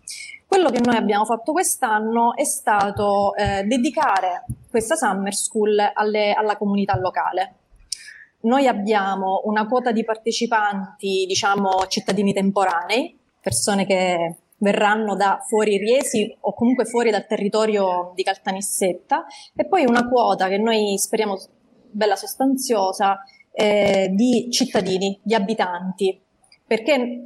Quello 0.47 0.69
che 0.69 0.79
noi 0.83 0.95
abbiamo 0.95 1.25
fatto 1.25 1.51
quest'anno 1.51 2.35
è 2.35 2.45
stato 2.45 3.35
eh, 3.35 3.63
dedicare 3.63 4.45
questa 4.69 4.95
Summer 4.95 5.35
School 5.35 5.77
alle, 5.93 6.33
alla 6.33 6.57
comunità 6.57 6.97
locale. 6.97 7.55
Noi 8.41 8.67
abbiamo 8.67 9.41
una 9.45 9.67
quota 9.67 9.91
di 9.91 10.03
partecipanti, 10.03 11.25
diciamo, 11.27 11.85
cittadini 11.87 12.33
temporanei, 12.33 13.17
persone 13.39 13.85
che 13.85 14.35
verranno 14.57 15.15
da 15.15 15.43
fuori 15.47 15.77
Riesi 15.77 16.35
o 16.41 16.53
comunque 16.53 16.85
fuori 16.85 17.11
dal 17.11 17.27
territorio 17.27 18.11
di 18.15 18.23
Caltanissetta. 18.23 19.25
E 19.55 19.65
poi 19.65 19.85
una 19.85 20.07
quota 20.07 20.47
che 20.47 20.57
noi 20.57 20.97
speriamo 20.97 21.37
bella 21.91 22.15
sostanziosa 22.15 23.19
eh, 23.51 24.09
di 24.11 24.49
cittadini, 24.51 25.19
di 25.23 25.33
abitanti, 25.33 26.21
perché 26.67 26.93
eh, 26.93 27.25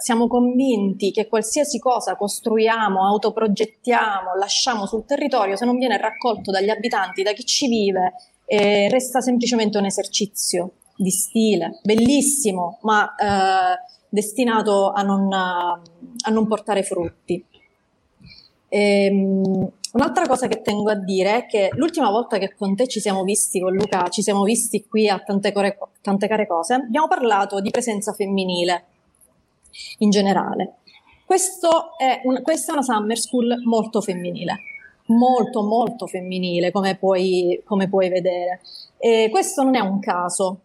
siamo 0.00 0.26
convinti 0.26 1.12
che 1.12 1.28
qualsiasi 1.28 1.78
cosa 1.78 2.16
costruiamo, 2.16 3.06
autoprogettiamo, 3.06 4.34
lasciamo 4.36 4.86
sul 4.86 5.04
territorio, 5.04 5.56
se 5.56 5.64
non 5.64 5.78
viene 5.78 5.96
raccolto 5.96 6.50
dagli 6.50 6.68
abitanti, 6.68 7.22
da 7.22 7.32
chi 7.32 7.44
ci 7.44 7.68
vive, 7.68 8.14
eh, 8.44 8.88
resta 8.90 9.20
semplicemente 9.20 9.78
un 9.78 9.84
esercizio 9.84 10.72
di 10.96 11.10
stile, 11.10 11.78
bellissimo, 11.82 12.78
ma 12.82 13.14
eh, 13.14 13.98
destinato 14.10 14.90
a 14.90 15.02
non, 15.02 15.32
a 15.32 15.80
non 16.30 16.46
portare 16.46 16.82
frutti. 16.82 17.42
Ehm, 18.68 19.70
un'altra 19.92 20.26
cosa 20.26 20.46
che 20.46 20.60
tengo 20.60 20.90
a 20.90 20.94
dire 20.94 21.38
è 21.38 21.46
che 21.46 21.70
l'ultima 21.72 22.10
volta 22.10 22.38
che 22.38 22.54
con 22.54 22.76
te 22.76 22.86
ci 22.86 23.00
siamo 23.00 23.22
visti, 23.24 23.60
con 23.60 23.72
Luca, 23.72 24.08
ci 24.08 24.22
siamo 24.22 24.42
visti 24.42 24.86
qui 24.86 25.08
a 25.08 25.18
tante, 25.20 25.52
core, 25.52 25.78
tante 26.02 26.28
care 26.28 26.46
cose, 26.46 26.74
abbiamo 26.74 27.08
parlato 27.08 27.60
di 27.60 27.70
presenza 27.70 28.12
femminile 28.12 28.84
in 29.98 30.10
generale. 30.10 30.74
È 31.26 32.20
un, 32.24 32.42
questa 32.42 32.72
è 32.72 32.74
una 32.74 32.82
summer 32.82 33.16
school 33.16 33.62
molto 33.64 34.00
femminile, 34.00 34.56
molto 35.06 35.62
molto 35.62 36.06
femminile 36.06 36.72
come 36.72 36.96
puoi, 36.96 37.62
come 37.64 37.88
puoi 37.88 38.08
vedere. 38.08 38.60
E 38.98 39.28
questo 39.30 39.62
non 39.62 39.76
è 39.76 39.80
un 39.80 40.00
caso, 40.00 40.60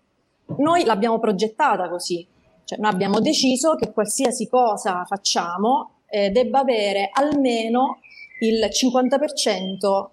noi 0.58 0.84
l'abbiamo 0.84 1.20
progettata 1.20 1.88
così, 1.88 2.26
cioè, 2.66 2.80
noi 2.80 2.92
abbiamo 2.92 3.20
deciso 3.20 3.76
che 3.76 3.92
qualsiasi 3.92 4.48
cosa 4.50 5.06
facciamo 5.06 6.02
eh, 6.08 6.30
debba 6.32 6.60
avere 6.60 7.10
almeno 7.14 8.00
il 8.40 8.68
50% 8.70 10.08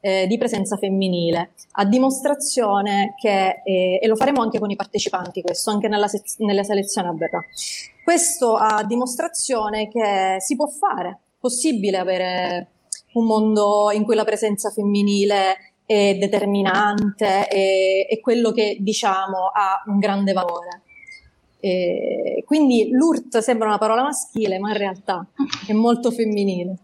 eh, 0.00 0.26
di 0.26 0.38
presenza 0.38 0.76
femminile, 0.76 1.50
a 1.72 1.84
dimostrazione 1.84 3.14
che, 3.20 3.62
eh, 3.64 3.98
e 4.00 4.06
lo 4.06 4.14
faremo 4.14 4.40
anche 4.40 4.58
con 4.58 4.70
i 4.70 4.76
partecipanti 4.76 5.42
questo, 5.42 5.70
anche 5.70 5.88
nella, 5.88 6.06
se- 6.06 6.22
nella 6.38 6.62
selezione 6.62 7.08
avverrà, 7.08 7.40
questo 8.04 8.54
a 8.54 8.84
dimostrazione 8.84 9.88
che 9.88 10.36
si 10.38 10.54
può 10.54 10.68
fare, 10.68 11.18
possibile 11.40 11.98
avere 11.98 12.68
un 13.14 13.24
mondo 13.24 13.90
in 13.92 14.04
cui 14.04 14.14
la 14.14 14.24
presenza 14.24 14.70
femminile 14.70 15.74
è 15.84 16.14
determinante, 16.14 17.48
è, 17.48 18.06
è 18.08 18.20
quello 18.20 18.52
che 18.52 18.76
diciamo 18.80 19.50
ha 19.52 19.82
un 19.86 19.98
grande 19.98 20.32
valore. 20.32 20.82
E 21.58 22.42
quindi 22.46 22.90
l'urt 22.90 23.38
sembra 23.38 23.68
una 23.68 23.78
parola 23.78 24.02
maschile, 24.02 24.58
ma 24.58 24.70
in 24.70 24.78
realtà 24.78 25.26
è 25.66 25.72
molto 25.72 26.10
femminile. 26.10 26.76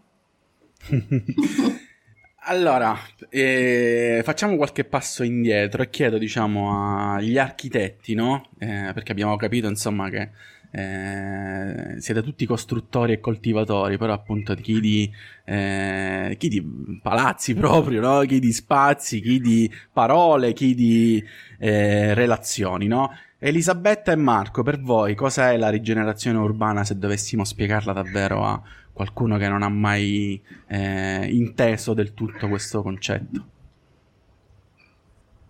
allora, 2.45 2.97
eh, 3.29 4.21
facciamo 4.23 4.55
qualche 4.55 4.83
passo 4.83 5.23
indietro 5.23 5.83
e 5.83 5.89
chiedo, 5.89 6.17
diciamo, 6.17 7.13
agli 7.13 7.37
architetti, 7.37 8.13
no? 8.13 8.49
Eh, 8.57 8.91
perché 8.93 9.11
abbiamo 9.11 9.35
capito, 9.35 9.67
insomma, 9.67 10.09
che 10.09 10.29
eh, 10.75 11.99
siete 11.99 12.23
tutti 12.23 12.47
costruttori 12.47 13.13
e 13.13 13.19
coltivatori, 13.19 13.95
però 13.99 14.11
appunto 14.11 14.55
chi 14.55 14.79
di, 14.79 15.11
eh, 15.45 16.35
chi 16.39 16.47
di 16.49 16.99
palazzi 16.99 17.53
proprio, 17.53 18.01
no? 18.01 18.21
chi 18.21 18.39
di 18.39 18.51
spazi, 18.51 19.21
chi 19.21 19.39
di 19.39 19.71
parole, 19.91 20.53
chi 20.53 20.73
di 20.73 21.23
eh, 21.59 22.15
relazioni, 22.15 22.87
no? 22.87 23.11
Elisabetta 23.45 24.13
e 24.13 24.15
Marco, 24.15 24.63
per 24.63 24.79
voi 24.79 25.15
cosa 25.15 25.51
è 25.51 25.57
la 25.57 25.67
rigenerazione 25.67 26.37
urbana 26.37 26.85
se 26.85 26.97
dovessimo 26.97 27.43
spiegarla 27.43 27.91
davvero 27.91 28.45
a 28.45 28.61
qualcuno 28.93 29.37
che 29.37 29.49
non 29.49 29.63
ha 29.63 29.67
mai 29.67 30.41
eh, 30.65 31.27
inteso 31.29 31.93
del 31.93 32.13
tutto 32.13 32.47
questo 32.47 32.81
concetto? 32.81 33.43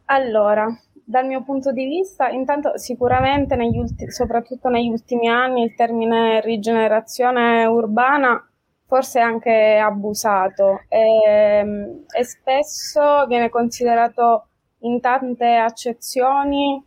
Allora, 0.06 0.76
dal 1.04 1.28
mio 1.28 1.44
punto 1.44 1.72
di 1.72 1.86
vista, 1.86 2.30
intanto 2.30 2.80
sicuramente 2.80 3.56
negli 3.56 3.78
ulti- 3.78 4.10
soprattutto 4.10 4.70
negli 4.70 4.90
ultimi 4.90 5.30
anni 5.30 5.62
il 5.62 5.76
termine 5.76 6.42
rigenerazione 6.42 7.64
urbana 7.66 8.44
forse 8.88 9.20
è 9.20 9.24
anche 9.24 9.78
abusato 9.78 10.82
e, 10.88 11.22
ehm, 11.28 12.06
e 12.08 12.24
spesso 12.24 13.28
viene 13.28 13.50
considerato 13.50 14.48
in 14.80 15.00
tante 15.00 15.58
accezioni 15.58 16.84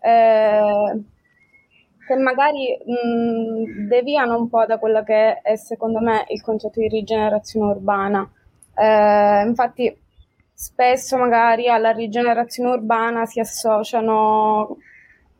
eh, 0.00 1.02
che 2.06 2.16
magari 2.16 2.78
mh, 2.84 3.86
deviano 3.86 4.38
un 4.38 4.48
po' 4.48 4.64
da 4.64 4.78
quello 4.78 5.02
che 5.02 5.40
è 5.42 5.56
secondo 5.56 6.00
me 6.00 6.24
il 6.28 6.40
concetto 6.42 6.80
di 6.80 6.88
rigenerazione 6.88 7.72
urbana. 7.72 8.30
Eh, 8.74 9.42
infatti 9.46 9.94
spesso 10.54 11.16
magari 11.16 11.68
alla 11.68 11.90
rigenerazione 11.90 12.70
urbana 12.70 13.26
si 13.26 13.40
associano 13.40 14.76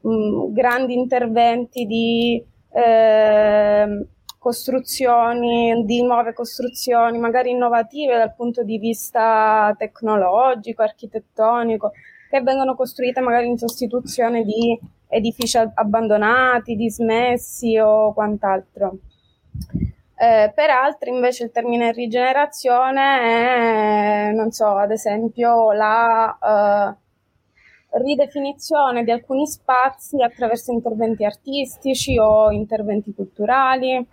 mh, 0.00 0.52
grandi 0.52 0.94
interventi 0.94 1.86
di 1.86 2.44
eh, 2.70 4.06
costruzioni, 4.38 5.84
di 5.84 6.02
nuove 6.02 6.32
costruzioni, 6.32 7.18
magari 7.18 7.50
innovative 7.50 8.16
dal 8.16 8.34
punto 8.34 8.62
di 8.62 8.78
vista 8.78 9.74
tecnologico, 9.76 10.82
architettonico, 10.82 11.92
che 12.28 12.42
vengono 12.42 12.74
costruite 12.74 13.20
magari 13.20 13.46
in 13.46 13.56
sostituzione 13.56 14.44
di 14.44 14.78
edifici 15.08 15.56
abbandonati, 15.56 16.76
dismessi 16.76 17.78
o 17.78 18.12
quant'altro. 18.12 18.98
Eh, 20.20 20.52
per 20.52 20.70
altri 20.70 21.10
invece 21.10 21.44
il 21.44 21.52
termine 21.52 21.92
rigenerazione 21.92 24.30
è, 24.30 24.32
non 24.32 24.50
so, 24.50 24.76
ad 24.76 24.90
esempio 24.90 25.70
la 25.72 26.36
eh, 26.42 26.96
ridefinizione 27.98 29.04
di 29.04 29.12
alcuni 29.12 29.46
spazi 29.46 30.20
attraverso 30.22 30.72
interventi 30.72 31.24
artistici 31.24 32.18
o 32.18 32.50
interventi 32.50 33.14
culturali, 33.14 34.06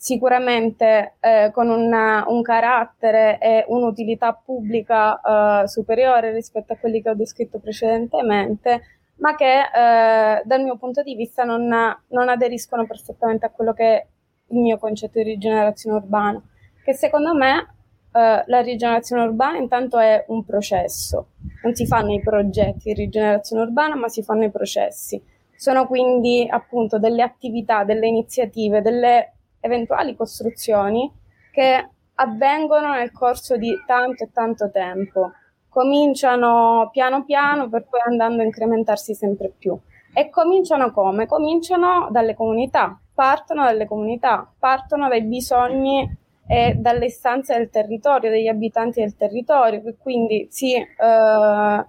sicuramente 0.00 1.14
eh, 1.18 1.50
con 1.52 1.68
una, 1.68 2.24
un 2.28 2.40
carattere 2.40 3.38
e 3.40 3.64
un'utilità 3.66 4.32
pubblica 4.32 5.20
eh, 5.62 5.66
superiore 5.66 6.32
rispetto 6.32 6.72
a 6.72 6.76
quelli 6.76 7.02
che 7.02 7.10
ho 7.10 7.14
descritto 7.14 7.58
precedentemente, 7.58 8.82
ma 9.16 9.34
che 9.34 9.58
eh, 9.58 10.42
dal 10.44 10.62
mio 10.62 10.76
punto 10.76 11.02
di 11.02 11.16
vista 11.16 11.42
non, 11.42 11.66
non 11.66 12.28
aderiscono 12.28 12.86
perfettamente 12.86 13.46
a 13.46 13.50
quello 13.50 13.72
che 13.72 13.84
è 13.84 14.06
il 14.50 14.58
mio 14.60 14.78
concetto 14.78 15.18
di 15.18 15.30
rigenerazione 15.30 15.96
urbana, 15.96 16.40
che 16.84 16.94
secondo 16.94 17.34
me 17.34 17.74
eh, 18.12 18.44
la 18.46 18.60
rigenerazione 18.60 19.22
urbana 19.22 19.58
intanto 19.58 19.98
è 19.98 20.24
un 20.28 20.44
processo, 20.44 21.30
non 21.64 21.74
si 21.74 21.86
fanno 21.86 22.12
i 22.12 22.22
progetti 22.22 22.92
di 22.92 22.94
rigenerazione 22.94 23.62
urbana, 23.62 23.96
ma 23.96 24.06
si 24.06 24.22
fanno 24.22 24.44
i 24.44 24.50
processi. 24.50 25.20
Sono 25.56 25.88
quindi 25.88 26.46
appunto 26.48 27.00
delle 27.00 27.22
attività, 27.22 27.82
delle 27.82 28.06
iniziative, 28.06 28.80
delle 28.80 29.32
eventuali 29.60 30.16
costruzioni 30.16 31.10
che 31.52 31.88
avvengono 32.14 32.92
nel 32.92 33.12
corso 33.12 33.56
di 33.56 33.74
tanto 33.86 34.24
e 34.24 34.30
tanto 34.32 34.70
tempo. 34.70 35.32
Cominciano 35.68 36.88
piano 36.92 37.24
piano 37.24 37.68
per 37.68 37.86
poi 37.88 38.00
andando 38.04 38.42
a 38.42 38.44
incrementarsi 38.44 39.14
sempre 39.14 39.52
più. 39.56 39.78
E 40.12 40.30
cominciano 40.30 40.90
come? 40.90 41.26
Cominciano 41.26 42.08
dalle 42.10 42.34
comunità, 42.34 42.98
partono 43.14 43.64
dalle 43.64 43.86
comunità, 43.86 44.50
partono 44.58 45.08
dai 45.08 45.22
bisogni 45.22 46.08
e 46.46 46.74
dalle 46.78 47.06
istanze 47.06 47.56
del 47.56 47.68
territorio, 47.70 48.30
degli 48.30 48.48
abitanti 48.48 49.00
del 49.00 49.16
territorio, 49.16 49.82
che 49.82 49.96
quindi 49.98 50.48
si 50.50 50.74
eh, 50.74 51.86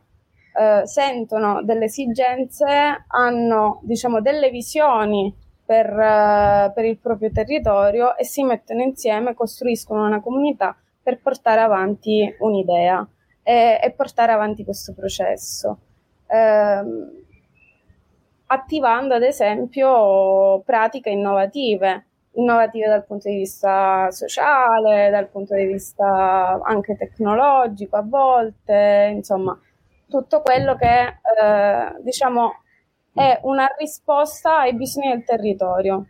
eh, 0.60 0.86
sentono 0.86 1.64
delle 1.64 1.86
esigenze, 1.86 3.06
hanno 3.08 3.80
diciamo 3.84 4.20
delle 4.22 4.50
visioni 4.50 5.34
per, 5.70 5.88
uh, 5.88 6.74
per, 6.74 6.84
il 6.84 6.98
proprio 6.98 7.30
territorio 7.30 8.18
e 8.18 8.26
si 8.26 8.42
mettono 8.42 8.82
insieme, 8.82 9.36
costruiscono 9.36 10.04
una 10.04 10.20
comunità 10.20 10.76
per 11.04 11.22
portare 11.22 11.62
avanti 11.62 12.36
un'idea 12.40 13.08
e, 13.44 13.80
e 13.80 13.92
portare 13.92 14.32
avanti 14.32 14.64
questo 14.64 14.96
processo. 14.96 15.78
Eh, 16.26 16.84
attivando 18.48 19.14
ad 19.14 19.22
esempio 19.22 20.62
pratiche 20.62 21.12
innovative, 21.12 22.06
innovative 22.32 22.88
dal 22.88 23.06
punto 23.06 23.30
di 23.30 23.36
vista 23.36 24.10
sociale, 24.10 25.12
dal 25.12 25.28
punto 25.28 25.54
di 25.54 25.66
vista 25.66 26.60
anche 26.64 26.98
tecnologico 26.98 27.96
a 27.96 28.04
volte, 28.04 29.12
insomma, 29.14 29.56
tutto 30.08 30.42
quello 30.42 30.76
che 30.76 31.06
eh, 31.06 32.02
diciamo 32.02 32.54
è 33.14 33.40
una 33.44 33.68
risposta 33.78 34.60
ai 34.60 34.76
bisogni 34.76 35.10
del 35.10 35.24
territorio. 35.24 36.06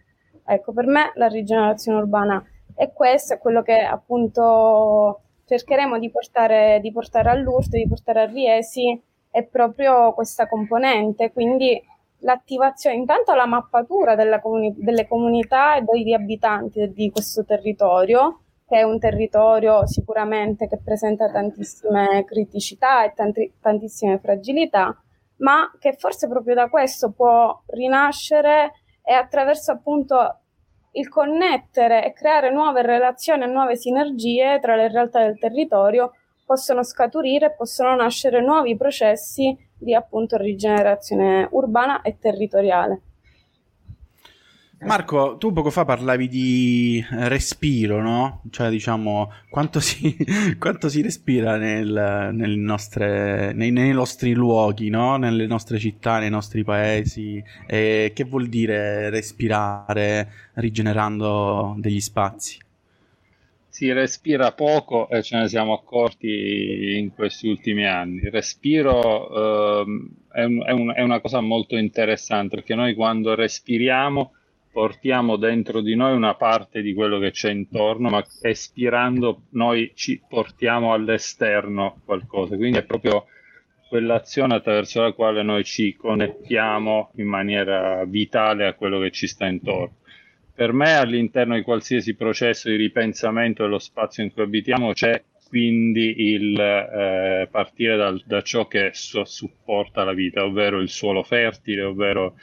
Ecco, 0.45 0.73
per 0.73 0.85
me 0.85 1.11
la 1.15 1.27
rigenerazione 1.27 1.99
urbana 1.99 2.43
è 2.75 2.91
questo, 2.91 3.33
è 3.33 3.37
quello 3.37 3.61
che 3.61 3.79
appunto 3.79 5.21
cercheremo 5.45 5.97
di 5.99 6.09
portare, 6.09 6.79
di 6.81 6.91
portare 6.91 7.29
all'URT, 7.29 7.69
di 7.69 7.87
portare 7.87 8.21
a 8.21 8.25
Riesi, 8.25 9.01
è 9.29 9.43
proprio 9.43 10.13
questa 10.13 10.47
componente, 10.47 11.31
quindi 11.31 11.81
l'attivazione, 12.19 12.95
intanto 12.95 13.33
la 13.33 13.45
mappatura 13.45 14.15
comuni- 14.39 14.75
delle 14.77 15.07
comunità 15.07 15.75
e 15.75 15.81
degli 15.81 16.13
abitanti 16.13 16.91
di 16.93 17.09
questo 17.11 17.43
territorio, 17.45 18.41
che 18.67 18.77
è 18.77 18.83
un 18.83 18.99
territorio 18.99 19.85
sicuramente 19.87 20.67
che 20.67 20.77
presenta 20.77 21.29
tantissime 21.31 22.23
criticità 22.25 23.05
e 23.05 23.13
tanti- 23.15 23.53
tantissime 23.59 24.19
fragilità, 24.19 24.95
ma 25.39 25.71
che 25.79 25.93
forse 25.93 26.27
proprio 26.27 26.55
da 26.55 26.69
questo 26.69 27.11
può 27.11 27.61
rinascere 27.67 28.71
e 29.03 29.13
attraverso 29.13 29.71
appunto 29.71 30.39
il 30.93 31.09
connettere 31.09 32.05
e 32.05 32.13
creare 32.13 32.51
nuove 32.51 32.81
relazioni 32.81 33.43
e 33.43 33.47
nuove 33.47 33.75
sinergie 33.75 34.59
tra 34.59 34.75
le 34.75 34.89
realtà 34.89 35.19
del 35.19 35.37
territorio 35.37 36.11
possono 36.45 36.83
scaturire 36.83 37.53
possono 37.53 37.95
nascere 37.95 38.41
nuovi 38.41 38.75
processi 38.75 39.55
di 39.77 39.93
appunto 39.93 40.35
rigenerazione 40.35 41.47
urbana 41.51 42.01
e 42.01 42.17
territoriale. 42.17 43.01
Marco, 44.81 45.35
tu 45.37 45.51
poco 45.51 45.71
fa 45.71 45.83
parlavi 45.83 46.29
di 46.29 47.05
respiro, 47.09 48.01
no? 48.01 48.43
Cioè, 48.49 48.69
diciamo, 48.69 49.29
quanto 49.49 49.81
si, 49.81 50.15
quanto 50.57 50.87
si 50.87 51.01
respira 51.01 51.57
nel, 51.57 52.29
nel 52.33 52.57
nostre, 52.57 53.51
nei, 53.51 53.71
nei, 53.71 53.91
nostri 53.91 54.33
luoghi, 54.33 54.89
no? 54.89 55.17
Nelle 55.17 55.47
nostre 55.47 55.79
città, 55.79 56.19
nei 56.19 56.29
nostri 56.29 56.63
paesi. 56.63 57.43
E 57.67 58.13
che 58.15 58.23
vuol 58.23 58.47
dire 58.47 59.09
respirare 59.09 60.31
rigenerando 60.53 61.75
degli 61.77 61.99
spazi? 61.99 62.57
Si 63.67 63.91
respira 63.91 64.53
poco 64.53 65.09
e 65.09 65.21
ce 65.21 65.37
ne 65.37 65.49
siamo 65.49 65.73
accorti 65.73 66.97
in 66.97 67.13
questi 67.13 67.49
ultimi 67.49 67.85
anni. 67.85 68.21
Il 68.23 68.31
respiro 68.31 69.81
ehm, 69.81 70.09
è, 70.31 70.43
un, 70.43 70.63
è, 70.65 70.71
un, 70.71 70.93
è 70.95 71.01
una 71.01 71.19
cosa 71.19 71.41
molto 71.41 71.75
interessante 71.75 72.55
perché 72.55 72.75
noi 72.75 72.93
quando 72.93 73.35
respiriamo 73.35 74.31
portiamo 74.71 75.35
dentro 75.35 75.81
di 75.81 75.95
noi 75.95 76.15
una 76.15 76.35
parte 76.35 76.81
di 76.81 76.93
quello 76.93 77.19
che 77.19 77.31
c'è 77.31 77.51
intorno, 77.51 78.09
ma 78.09 78.23
espirando 78.41 79.43
noi 79.51 79.91
ci 79.95 80.21
portiamo 80.27 80.93
all'esterno 80.93 82.01
qualcosa. 82.05 82.55
Quindi 82.55 82.77
è 82.77 82.83
proprio 82.83 83.25
quell'azione 83.87 84.55
attraverso 84.55 85.01
la 85.01 85.11
quale 85.13 85.41
noi 85.41 85.63
ci 85.63 85.95
connettiamo 85.95 87.11
in 87.15 87.27
maniera 87.27 88.05
vitale 88.05 88.67
a 88.67 88.73
quello 88.73 88.99
che 88.99 89.11
ci 89.11 89.27
sta 89.27 89.47
intorno. 89.47 89.97
Per 90.53 90.73
me 90.73 90.95
all'interno 90.95 91.55
di 91.55 91.61
qualsiasi 91.61 92.15
processo 92.15 92.69
di 92.69 92.75
ripensamento 92.75 93.63
dello 93.63 93.79
spazio 93.79 94.23
in 94.23 94.31
cui 94.31 94.43
abitiamo 94.43 94.93
c'è 94.93 95.23
quindi 95.49 96.33
il 96.33 96.59
eh, 96.59 97.47
partire 97.49 97.97
dal, 97.97 98.21
da 98.23 98.43
ciò 98.43 98.67
che 98.67 98.91
so, 98.93 99.25
supporta 99.25 100.03
la 100.03 100.13
vita, 100.13 100.45
ovvero 100.45 100.79
il 100.79 100.89
suolo 100.89 101.23
fertile, 101.23 101.81
ovvero 101.81 102.35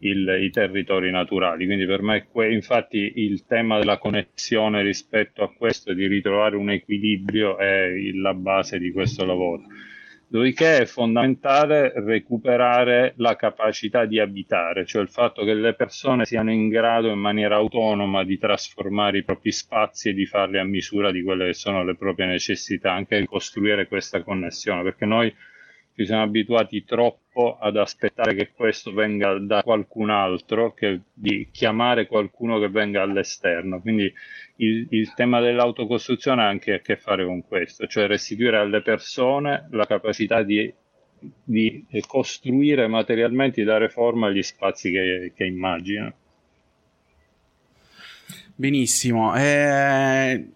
il, 0.00 0.38
i 0.42 0.50
territori 0.50 1.10
naturali. 1.10 1.66
Quindi 1.66 1.86
per 1.86 2.02
me, 2.02 2.26
que- 2.30 2.52
infatti, 2.52 3.12
il 3.16 3.44
tema 3.46 3.78
della 3.78 3.98
connessione 3.98 4.82
rispetto 4.82 5.42
a 5.42 5.52
questo 5.52 5.92
di 5.92 6.06
ritrovare 6.06 6.56
un 6.56 6.70
equilibrio 6.70 7.58
è 7.58 7.90
la 8.14 8.34
base 8.34 8.78
di 8.78 8.92
questo 8.92 9.24
lavoro. 9.24 9.62
Dopodiché 10.30 10.80
è 10.80 10.84
fondamentale 10.84 11.90
recuperare 11.94 13.14
la 13.16 13.34
capacità 13.34 14.04
di 14.04 14.20
abitare, 14.20 14.84
cioè 14.84 15.00
il 15.00 15.08
fatto 15.08 15.42
che 15.42 15.54
le 15.54 15.72
persone 15.72 16.26
siano 16.26 16.52
in 16.52 16.68
grado 16.68 17.08
in 17.08 17.18
maniera 17.18 17.56
autonoma 17.56 18.24
di 18.24 18.36
trasformare 18.36 19.18
i 19.18 19.24
propri 19.24 19.52
spazi 19.52 20.10
e 20.10 20.12
di 20.12 20.26
farli 20.26 20.58
a 20.58 20.64
misura 20.64 21.10
di 21.10 21.22
quelle 21.22 21.46
che 21.46 21.54
sono 21.54 21.82
le 21.82 21.96
proprie 21.96 22.26
necessità, 22.26 22.92
anche 22.92 23.18
di 23.18 23.24
costruire 23.24 23.88
questa 23.88 24.22
connessione, 24.22 24.82
perché 24.82 25.06
noi 25.06 25.34
ci 25.98 26.06
siamo 26.06 26.22
abituati 26.22 26.84
troppo 26.84 27.58
ad 27.58 27.76
aspettare 27.76 28.32
che 28.32 28.52
questo 28.52 28.92
venga 28.92 29.36
da 29.40 29.64
qualcun 29.64 30.10
altro, 30.10 30.72
che, 30.72 31.00
di 31.12 31.48
chiamare 31.50 32.06
qualcuno 32.06 32.60
che 32.60 32.68
venga 32.68 33.02
all'esterno. 33.02 33.80
Quindi 33.80 34.12
il, 34.58 34.86
il, 34.90 35.12
tema 35.14 35.40
dell'autocostruzione 35.40 36.42
ha 36.42 36.46
anche 36.46 36.74
a 36.74 36.78
che 36.78 36.96
fare 36.96 37.24
con 37.24 37.44
questo, 37.44 37.88
cioè 37.88 38.06
restituire 38.06 38.58
alle 38.58 38.80
persone 38.80 39.66
la 39.72 39.86
capacità 39.86 40.44
di, 40.44 40.72
di 41.42 41.84
costruire 42.06 42.86
materialmente, 42.86 43.60
di 43.60 43.66
dare 43.66 43.88
forma 43.88 44.28
agli 44.28 44.42
spazi 44.44 44.92
che, 44.92 45.32
che 45.34 45.44
immaginano. 45.46 46.14
Benissimo, 48.60 49.36
e 49.36 50.50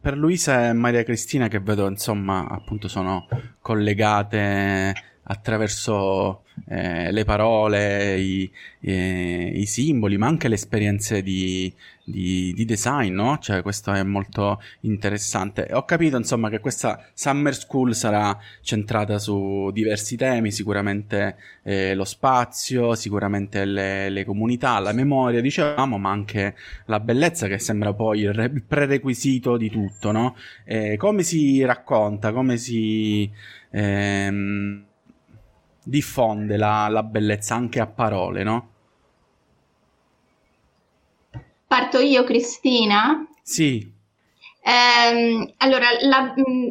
per 0.00 0.16
Luisa 0.16 0.68
e 0.68 0.72
Maria 0.72 1.04
Cristina 1.04 1.46
che 1.46 1.60
vedo 1.60 1.86
insomma 1.86 2.48
appunto 2.48 2.88
sono 2.88 3.28
collegate 3.60 4.92
attraverso 5.28 6.42
eh, 6.68 7.10
le 7.10 7.24
parole, 7.24 8.16
i, 8.18 8.50
eh, 8.80 9.52
i, 9.54 9.66
simboli, 9.66 10.16
ma 10.16 10.26
anche 10.26 10.48
le 10.48 10.54
esperienze 10.54 11.22
di, 11.22 11.72
di, 12.04 12.52
di, 12.54 12.64
design, 12.64 13.12
no? 13.14 13.38
Cioè, 13.38 13.62
questo 13.62 13.92
è 13.92 14.02
molto 14.04 14.60
interessante. 14.80 15.68
Ho 15.72 15.84
capito, 15.84 16.16
insomma, 16.16 16.48
che 16.48 16.60
questa 16.60 17.04
Summer 17.12 17.54
School 17.54 17.94
sarà 17.94 18.38
centrata 18.62 19.18
su 19.18 19.70
diversi 19.72 20.16
temi, 20.16 20.52
sicuramente 20.52 21.36
eh, 21.62 21.94
lo 21.94 22.04
spazio, 22.04 22.94
sicuramente 22.94 23.64
le, 23.64 24.08
le, 24.08 24.24
comunità, 24.24 24.78
la 24.78 24.92
memoria, 24.92 25.40
dicevamo, 25.40 25.98
ma 25.98 26.10
anche 26.10 26.54
la 26.86 27.00
bellezza 27.00 27.48
che 27.48 27.58
sembra 27.58 27.92
poi 27.92 28.20
il, 28.20 28.32
re- 28.32 28.50
il 28.52 28.62
prerequisito 28.62 29.56
di 29.56 29.70
tutto, 29.70 30.12
no? 30.12 30.36
come 30.96 31.22
si 31.22 31.64
racconta, 31.64 32.32
come 32.32 32.56
si... 32.56 33.30
Ehm, 33.70 34.85
diffonde 35.86 36.56
la, 36.56 36.88
la 36.88 37.04
bellezza 37.04 37.54
anche 37.54 37.78
a 37.78 37.86
parole, 37.86 38.42
no? 38.42 38.70
Parto 41.66 41.98
io, 41.98 42.24
Cristina? 42.24 43.24
Sì. 43.42 43.92
Eh, 44.60 45.54
allora, 45.58 45.86
la, 46.00 46.34
mm, 46.36 46.68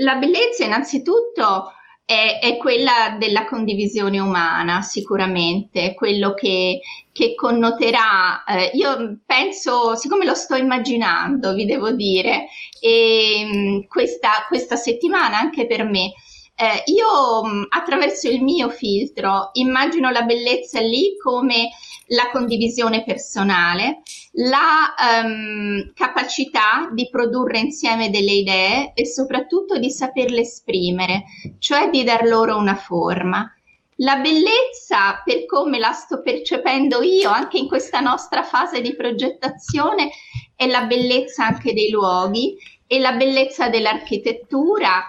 la, 0.00 0.14
bellezza 0.14 0.64
innanzitutto 0.64 1.72
è, 2.06 2.38
è, 2.40 2.56
quella 2.56 3.16
della 3.18 3.44
condivisione 3.44 4.18
umana, 4.18 4.80
sicuramente, 4.80 5.94
quello 5.94 6.32
che, 6.32 6.80
che 7.12 7.34
connoterà. 7.34 8.44
Eh, 8.44 8.70
io 8.74 9.18
penso, 9.26 9.94
siccome 9.94 10.24
lo 10.24 10.34
sto 10.34 10.56
immaginando, 10.56 11.52
vi 11.52 11.66
devo 11.66 11.90
dire, 11.90 12.46
e, 12.80 13.44
mm, 13.44 13.80
questa, 13.88 14.46
questa 14.48 14.76
settimana 14.76 15.38
anche 15.38 15.66
per 15.66 15.84
me 15.84 16.12
eh, 16.60 16.82
io 16.86 17.44
mm, 17.46 17.64
attraverso 17.68 18.28
il 18.28 18.42
mio 18.42 18.68
filtro 18.68 19.50
immagino 19.52 20.10
la 20.10 20.22
bellezza 20.22 20.80
lì 20.80 21.16
come 21.16 21.68
la 22.08 22.30
condivisione 22.32 23.04
personale, 23.04 24.02
la 24.32 24.94
um, 25.22 25.92
capacità 25.94 26.88
di 26.92 27.08
produrre 27.08 27.60
insieme 27.60 28.10
delle 28.10 28.32
idee 28.32 28.92
e 28.94 29.06
soprattutto 29.06 29.78
di 29.78 29.90
saperle 29.90 30.40
esprimere, 30.40 31.24
cioè 31.60 31.90
di 31.90 32.02
dar 32.02 32.24
loro 32.26 32.56
una 32.56 32.74
forma. 32.74 33.52
La 34.00 34.16
bellezza, 34.16 35.22
per 35.24 35.44
come 35.44 35.78
la 35.78 35.92
sto 35.92 36.22
percependo 36.22 37.02
io 37.02 37.30
anche 37.30 37.58
in 37.58 37.68
questa 37.68 38.00
nostra 38.00 38.42
fase 38.42 38.80
di 38.80 38.96
progettazione, 38.96 40.10
è 40.56 40.66
la 40.66 40.86
bellezza 40.86 41.46
anche 41.46 41.72
dei 41.72 41.90
luoghi 41.90 42.56
e 42.86 42.98
la 42.98 43.12
bellezza 43.12 43.68
dell'architettura 43.68 45.04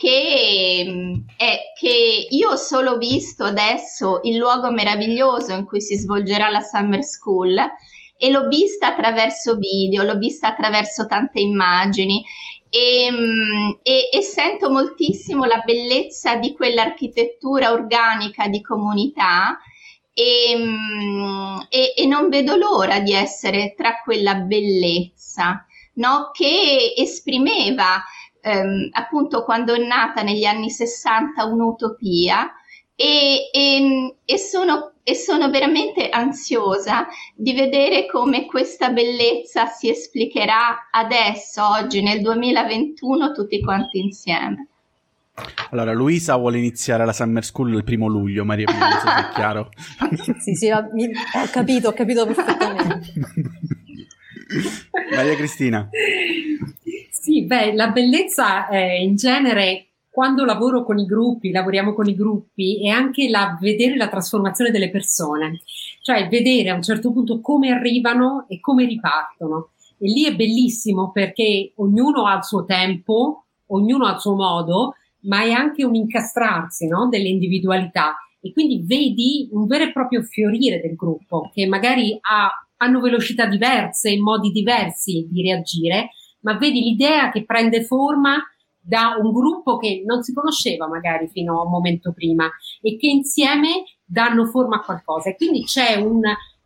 che, 0.00 1.22
è, 1.36 1.58
che 1.78 2.26
io 2.30 2.52
ho 2.52 2.56
solo 2.56 2.96
visto 2.96 3.44
adesso 3.44 4.20
il 4.22 4.38
luogo 4.38 4.70
meraviglioso 4.70 5.52
in 5.52 5.66
cui 5.66 5.82
si 5.82 5.94
svolgerà 5.94 6.48
la 6.48 6.62
Summer 6.62 7.04
School 7.04 7.58
e 8.16 8.30
l'ho 8.30 8.48
vista 8.48 8.86
attraverso 8.86 9.56
video, 9.56 10.02
l'ho 10.02 10.16
vista 10.16 10.48
attraverso 10.48 11.06
tante 11.06 11.40
immagini 11.40 12.24
e, 12.70 13.10
e, 13.82 14.08
e, 14.10 14.22
sento 14.22 14.70
moltissimo 14.70 15.44
la 15.44 15.60
bellezza 15.66 16.36
di 16.36 16.54
quell'architettura 16.54 17.70
organica 17.70 18.48
di 18.48 18.62
comunità 18.62 19.58
e, 20.14 20.56
mm, 20.56 21.58
e, 21.68 22.06
non 22.06 22.30
vedo 22.30 22.56
l'ora 22.56 23.00
di 23.00 23.12
essere 23.12 23.74
tra 23.76 24.00
quella 24.02 24.34
bellezza 24.36 25.66
no? 25.94 26.30
che 26.32 26.94
esprimeva 26.96 28.02
ehm, 28.40 28.88
appunto 28.92 29.44
quando 29.44 29.74
è 29.74 29.78
nata 29.78 30.22
negli 30.22 30.44
anni 30.44 30.70
60 30.70 31.44
un'utopia 31.44 32.52
e, 32.94 33.50
e, 33.52 34.14
e, 34.24 34.38
sono, 34.38 34.92
e 35.02 35.14
sono 35.14 35.48
veramente 35.48 36.10
ansiosa 36.10 37.06
di 37.34 37.54
vedere 37.54 38.04
come 38.06 38.44
questa 38.44 38.90
bellezza 38.90 39.66
si 39.66 39.88
esplicherà 39.88 40.90
adesso, 40.90 41.66
oggi 41.66 42.02
nel 42.02 42.20
2021, 42.20 43.32
tutti 43.32 43.60
quanti 43.62 44.00
insieme. 44.00 44.66
Allora, 45.70 45.92
Luisa 45.92 46.36
vuole 46.36 46.58
iniziare 46.58 47.06
la 47.06 47.12
Summer 47.14 47.44
School 47.44 47.74
il 47.74 47.84
primo 47.84 48.06
luglio, 48.06 48.44
Maria 48.44 48.66
Pia, 48.66 48.78
non 48.78 48.90
so 48.90 49.08
se 49.08 49.28
è 49.28 49.28
chiaro. 49.34 49.70
sì, 50.38 50.54
sì, 50.54 50.70
ho 50.70 50.86
capito, 51.50 51.88
ho 51.88 51.92
capito 51.92 52.26
perfettamente. 52.28 53.12
Maria 55.14 55.36
Cristina. 55.36 55.88
Sì, 57.20 57.44
beh, 57.44 57.74
la 57.74 57.90
bellezza 57.90 58.66
eh, 58.68 59.02
in 59.02 59.14
genere 59.14 59.88
quando 60.08 60.46
lavoro 60.46 60.84
con 60.84 60.98
i 60.98 61.04
gruppi, 61.04 61.50
lavoriamo 61.50 61.92
con 61.92 62.08
i 62.08 62.14
gruppi, 62.14 62.82
è 62.82 62.88
anche 62.88 63.28
la, 63.28 63.58
vedere 63.60 63.94
la 63.96 64.08
trasformazione 64.08 64.70
delle 64.70 64.88
persone, 64.88 65.60
cioè 66.00 66.28
vedere 66.28 66.70
a 66.70 66.74
un 66.74 66.82
certo 66.82 67.12
punto 67.12 67.42
come 67.42 67.72
arrivano 67.72 68.46
e 68.48 68.58
come 68.58 68.86
ripartono. 68.86 69.72
E 69.98 70.08
lì 70.08 70.24
è 70.24 70.34
bellissimo 70.34 71.12
perché 71.12 71.74
ognuno 71.76 72.24
ha 72.24 72.36
il 72.36 72.44
suo 72.44 72.64
tempo, 72.64 73.44
ognuno 73.66 74.06
ha 74.06 74.14
il 74.14 74.20
suo 74.20 74.34
modo, 74.34 74.94
ma 75.24 75.42
è 75.42 75.50
anche 75.50 75.84
un 75.84 75.94
incastrarsi 75.94 76.86
no? 76.86 77.06
delle 77.10 77.28
individualità. 77.28 78.16
E 78.40 78.50
quindi 78.54 78.82
vedi 78.86 79.46
un 79.52 79.66
vero 79.66 79.84
e 79.84 79.92
proprio 79.92 80.22
fiorire 80.22 80.80
del 80.80 80.96
gruppo 80.96 81.50
che 81.52 81.66
magari 81.66 82.16
ha, 82.18 82.50
hanno 82.78 83.00
velocità 83.00 83.44
diverse, 83.44 84.16
modi 84.16 84.50
diversi 84.52 85.28
di 85.30 85.42
reagire, 85.42 86.12
ma 86.40 86.56
vedi 86.56 86.80
l'idea 86.80 87.30
che 87.30 87.44
prende 87.44 87.84
forma 87.84 88.42
da 88.82 89.16
un 89.20 89.30
gruppo 89.32 89.76
che 89.76 90.02
non 90.06 90.22
si 90.22 90.32
conosceva 90.32 90.88
magari 90.88 91.28
fino 91.28 91.60
a 91.60 91.64
un 91.64 91.70
momento 91.70 92.12
prima 92.12 92.50
e 92.80 92.96
che 92.96 93.06
insieme 93.06 93.84
danno 94.04 94.46
forma 94.46 94.76
a 94.76 94.80
qualcosa. 94.80 95.30
E 95.30 95.36
quindi 95.36 95.64
c'è 95.64 95.96
un, 95.96 96.20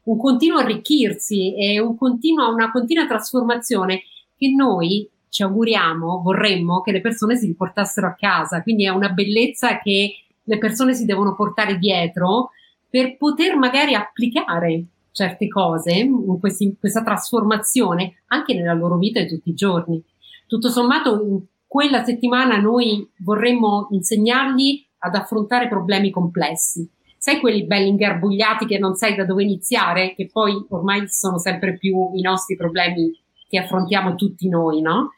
un 0.04 0.18
continuo 0.18 0.58
arricchirsi 0.58 1.54
e 1.56 1.80
un 1.80 1.96
continuo, 1.96 2.52
una 2.52 2.70
continua 2.70 3.06
trasformazione 3.06 4.02
che 4.36 4.48
noi 4.50 5.08
ci 5.28 5.42
auguriamo, 5.42 6.22
vorremmo 6.22 6.80
che 6.80 6.92
le 6.92 7.00
persone 7.00 7.36
si 7.36 7.46
riportassero 7.46 8.06
a 8.06 8.14
casa. 8.14 8.62
Quindi 8.62 8.84
è 8.84 8.90
una 8.90 9.08
bellezza 9.08 9.78
che 9.80 10.14
le 10.42 10.58
persone 10.58 10.94
si 10.94 11.04
devono 11.04 11.34
portare 11.34 11.78
dietro 11.78 12.50
per 12.88 13.16
poter 13.16 13.56
magari 13.56 13.94
applicare 13.94 14.84
certe 15.14 15.46
cose, 15.46 16.10
questi, 16.40 16.76
questa 16.78 17.04
trasformazione 17.04 18.22
anche 18.26 18.52
nella 18.52 18.74
loro 18.74 18.98
vita 18.98 19.20
di 19.20 19.28
tutti 19.28 19.50
i 19.50 19.54
giorni. 19.54 20.02
Tutto 20.48 20.68
sommato, 20.68 21.22
in 21.22 21.40
quella 21.66 22.02
settimana 22.02 22.58
noi 22.58 23.08
vorremmo 23.18 23.86
insegnargli 23.92 24.84
ad 24.98 25.14
affrontare 25.14 25.68
problemi 25.68 26.10
complessi, 26.10 26.88
sai 27.16 27.38
quelli 27.38 27.64
belli 27.64 27.88
ingarbugliati 27.88 28.66
che 28.66 28.78
non 28.78 28.96
sai 28.96 29.14
da 29.14 29.24
dove 29.24 29.44
iniziare, 29.44 30.14
che 30.14 30.28
poi 30.30 30.66
ormai 30.70 31.06
sono 31.08 31.38
sempre 31.38 31.76
più 31.76 32.10
i 32.14 32.20
nostri 32.20 32.56
problemi 32.56 33.16
che 33.48 33.58
affrontiamo 33.58 34.16
tutti 34.16 34.48
noi, 34.48 34.80
no? 34.80 35.12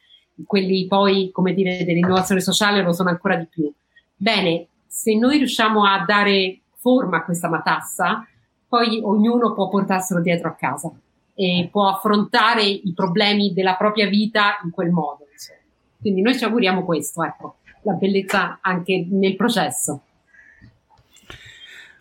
Quelli 0.44 0.86
poi, 0.86 1.30
come 1.32 1.54
dire, 1.54 1.84
dell'innovazione 1.84 2.42
sociale 2.42 2.82
lo 2.82 2.92
sono 2.92 3.08
ancora 3.08 3.36
di 3.36 3.46
più. 3.46 3.72
Bene, 4.14 4.66
se 4.86 5.16
noi 5.16 5.38
riusciamo 5.38 5.84
a 5.84 6.04
dare 6.04 6.60
forma 6.74 7.18
a 7.18 7.24
questa 7.24 7.48
matassa, 7.48 8.26
poi 8.68 9.00
ognuno 9.02 9.52
può 9.54 9.68
portarselo 9.68 10.20
dietro 10.20 10.48
a 10.48 10.54
casa 10.54 10.92
e 11.34 11.68
può 11.70 11.88
affrontare 11.88 12.64
i 12.64 12.92
problemi 12.94 13.52
della 13.52 13.76
propria 13.76 14.08
vita 14.08 14.58
in 14.64 14.70
quel 14.70 14.90
modo. 14.90 15.26
Insomma. 15.30 15.58
Quindi 16.00 16.22
noi 16.22 16.36
ci 16.36 16.44
auguriamo 16.44 16.84
questo, 16.84 17.22
ecco, 17.22 17.56
la 17.82 17.92
bellezza 17.92 18.58
anche 18.60 19.06
nel 19.10 19.36
processo. 19.36 20.00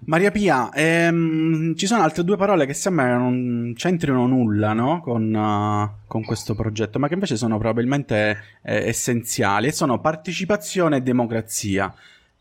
Maria 0.08 0.30
Pia, 0.30 0.72
ehm, 0.72 1.74
ci 1.76 1.88
sono 1.88 2.04
altre 2.04 2.24
due 2.24 2.38
parole 2.38 2.68
che 2.68 2.76
sembra 2.76 3.06
che 3.06 3.14
non 3.14 3.74
c'entrino 3.76 4.28
nulla 4.28 4.74
no? 4.74 5.02
con, 5.02 5.34
uh, 5.34 6.06
con, 6.06 6.24
questo 6.24 6.54
progetto, 6.54 7.00
ma 7.00 7.08
che 7.08 7.16
invece 7.16 7.38
sono 7.38 7.58
probabilmente 7.58 8.38
eh, 8.62 8.88
essenziali, 8.88 9.68
e 9.68 9.72
sono 9.72 10.00
partecipazione 10.00 10.98
e 10.98 11.02
democrazia 11.02 11.92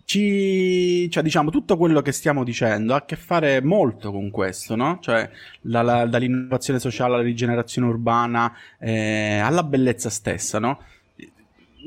ci, 0.04 1.08
cioè, 1.10 1.22
diciamo, 1.22 1.50
tutto 1.50 1.76
quello 1.76 2.02
che 2.02 2.12
stiamo 2.12 2.44
dicendo 2.44 2.92
ha 2.94 2.98
a 2.98 3.04
che 3.04 3.16
fare 3.16 3.62
molto 3.62 4.12
con 4.12 4.30
questo, 4.30 4.76
no? 4.76 4.98
Cioè, 5.00 5.28
la, 5.62 5.82
la, 5.82 6.06
dall'innovazione 6.06 6.78
sociale 6.78 7.14
alla 7.14 7.22
rigenerazione 7.22 7.88
urbana, 7.88 8.52
eh, 8.78 9.38
alla 9.38 9.62
bellezza 9.62 10.10
stessa, 10.10 10.58
no? 10.58 10.80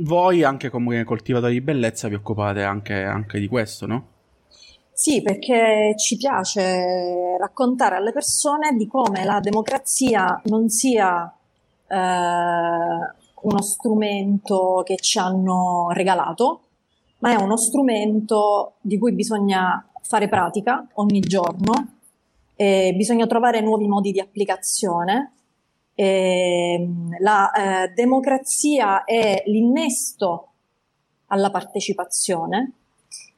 Voi, 0.02 0.44
anche 0.44 0.70
come 0.70 1.04
coltivatori 1.04 1.54
di 1.54 1.62
bellezza, 1.62 2.08
vi 2.08 2.16
occupate 2.16 2.64
anche, 2.64 3.04
anche 3.04 3.40
di 3.40 3.48
questo, 3.48 3.86
no? 3.86 4.08
Sì, 4.92 5.22
perché 5.22 5.94
ci 5.96 6.18
piace 6.18 7.38
raccontare 7.40 7.98
alle 7.98 8.12
persone 8.12 8.76
di 8.76 8.88
come 8.88 9.24
la 9.26 9.40
democrazia 9.40 10.42
non 10.46 10.70
sia 10.70 11.32
eh, 11.88 11.96
uno 11.96 13.62
strumento 13.62 14.82
che 14.84 14.96
ci 14.96 15.20
hanno 15.20 15.90
regalato, 15.92 16.62
ma 17.28 17.34
è 17.34 17.36
uno 17.36 17.58
strumento 17.58 18.76
di 18.80 18.98
cui 18.98 19.12
bisogna 19.12 19.86
fare 20.02 20.30
pratica 20.30 20.88
ogni 20.94 21.20
giorno, 21.20 21.96
bisogna 22.56 23.28
trovare 23.28 23.60
nuovi 23.60 23.86
modi 23.88 24.13
di 24.13 24.22
applicazione. 24.22 25.34
E 25.94 26.88
la 27.20 27.52
eh, 27.52 27.88
democrazia 27.90 29.04
è 29.04 29.44
l'innesto 29.48 30.52
alla 31.28 31.50
partecipazione 31.50 32.74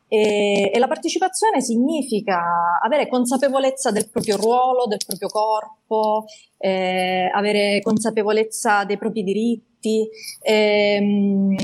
e, 0.08 0.69
e, 0.73 0.78
la 0.78 0.88
partecipazione 0.88 1.62
significa 1.62 2.80
avere 2.84 3.08
consapevolezza 3.08 3.91
del 3.91 4.10
proprio 4.10 4.36
ruolo, 4.36 4.88
del 4.88 4.99
proprio 5.06 5.30
corpo, 5.30 6.25
eh, 6.58 7.32
avere 7.34 7.80
consapevolezza 7.82 8.84
dei 8.84 8.97
propri 8.97 9.23
diritti, 9.23 10.10
ehm, 10.41 11.56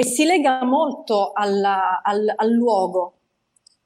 e 0.00 0.04
si 0.04 0.24
lega 0.24 0.62
molto 0.62 1.32
alla, 1.32 2.00
al, 2.04 2.32
al, 2.36 2.50
luogo 2.52 3.14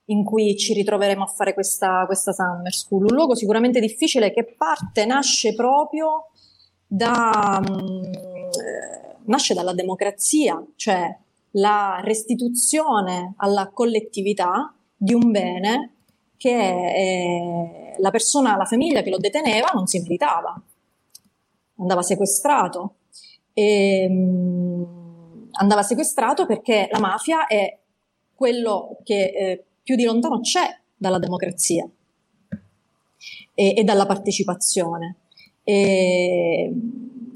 in 0.06 0.24
cui 0.24 0.58
ci 0.58 0.74
ritroveremo 0.74 1.24
a 1.24 1.26
fare 1.26 1.54
questa, 1.54 2.04
questa 2.04 2.32
summer 2.32 2.70
school. 2.70 3.04
Un 3.04 3.14
luogo 3.14 3.34
sicuramente 3.34 3.80
difficile 3.80 4.30
che 4.30 4.44
parte, 4.44 5.06
nasce 5.06 5.54
proprio 5.54 6.26
da, 6.86 7.62
um, 7.66 8.10
nasce 9.24 9.54
dalla 9.54 9.72
democrazia, 9.72 10.62
cioè 10.76 11.16
la 11.52 11.98
restituzione 12.02 13.32
alla 13.38 13.70
collettività 13.72 14.70
di 14.94 15.14
un 15.14 15.30
bene 15.30 15.94
che 16.36 16.50
eh, 16.50 17.94
la 17.96 18.10
persona, 18.10 18.54
la 18.56 18.66
famiglia 18.66 19.00
che 19.00 19.08
lo 19.08 19.16
deteneva 19.16 19.70
non 19.72 19.86
si 19.86 19.98
meritava, 20.00 20.60
andava 21.78 22.02
sequestrato. 22.02 22.96
E, 23.54 24.06
um, 24.10 25.01
andava 25.52 25.82
sequestrato 25.82 26.46
perché 26.46 26.88
la 26.90 26.98
mafia 26.98 27.46
è 27.46 27.78
quello 28.34 28.98
che 29.04 29.24
eh, 29.24 29.64
più 29.82 29.96
di 29.96 30.04
lontano 30.04 30.40
c'è 30.40 30.80
dalla 30.96 31.18
democrazia 31.18 31.88
e, 33.54 33.74
e 33.76 33.84
dalla 33.84 34.06
partecipazione. 34.06 35.16
E, 35.64 36.72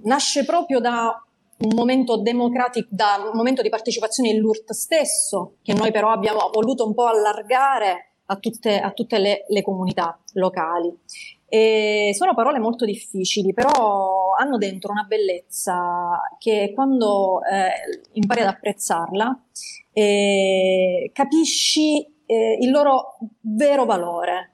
nasce 0.03 0.45
proprio 0.45 0.81
da 0.81 1.21
un 1.59 1.75
momento 1.75 2.19
democratico, 2.19 2.89
da 2.91 3.31
un 3.31 3.37
momento 3.37 3.63
di 3.63 3.69
partecipazione 3.69 4.31
ill'URT 4.31 4.73
stesso, 4.73 5.57
che 5.63 5.73
noi 5.75 5.91
però 5.91 6.11
abbiamo 6.11 6.51
voluto 6.53 6.87
un 6.87 6.95
po' 6.95 7.07
allargare 7.07 8.13
a 8.27 8.37
tutte, 8.37 8.79
a 8.79 8.91
tutte 8.91 9.19
le, 9.19 9.45
le 9.49 9.63
comunità 9.63 10.19
locali. 10.35 10.93
E 11.49 12.11
sono 12.15 12.35
parole 12.35 12.59
molto 12.59 12.85
difficili, 12.85 13.53
però 13.53 14.33
hanno 14.39 14.59
dentro 14.59 14.93
una 14.93 15.05
bellezza 15.05 16.21
che 16.39 16.73
quando 16.75 17.41
eh, 17.45 18.11
impari 18.15 18.41
ad 18.41 18.49
apprezzarla 18.49 19.45
eh, 19.93 21.11
capisci 21.13 22.05
eh, 22.27 22.59
il 22.61 22.71
loro 22.71 23.19
vero 23.41 23.85
valore. 23.85 24.53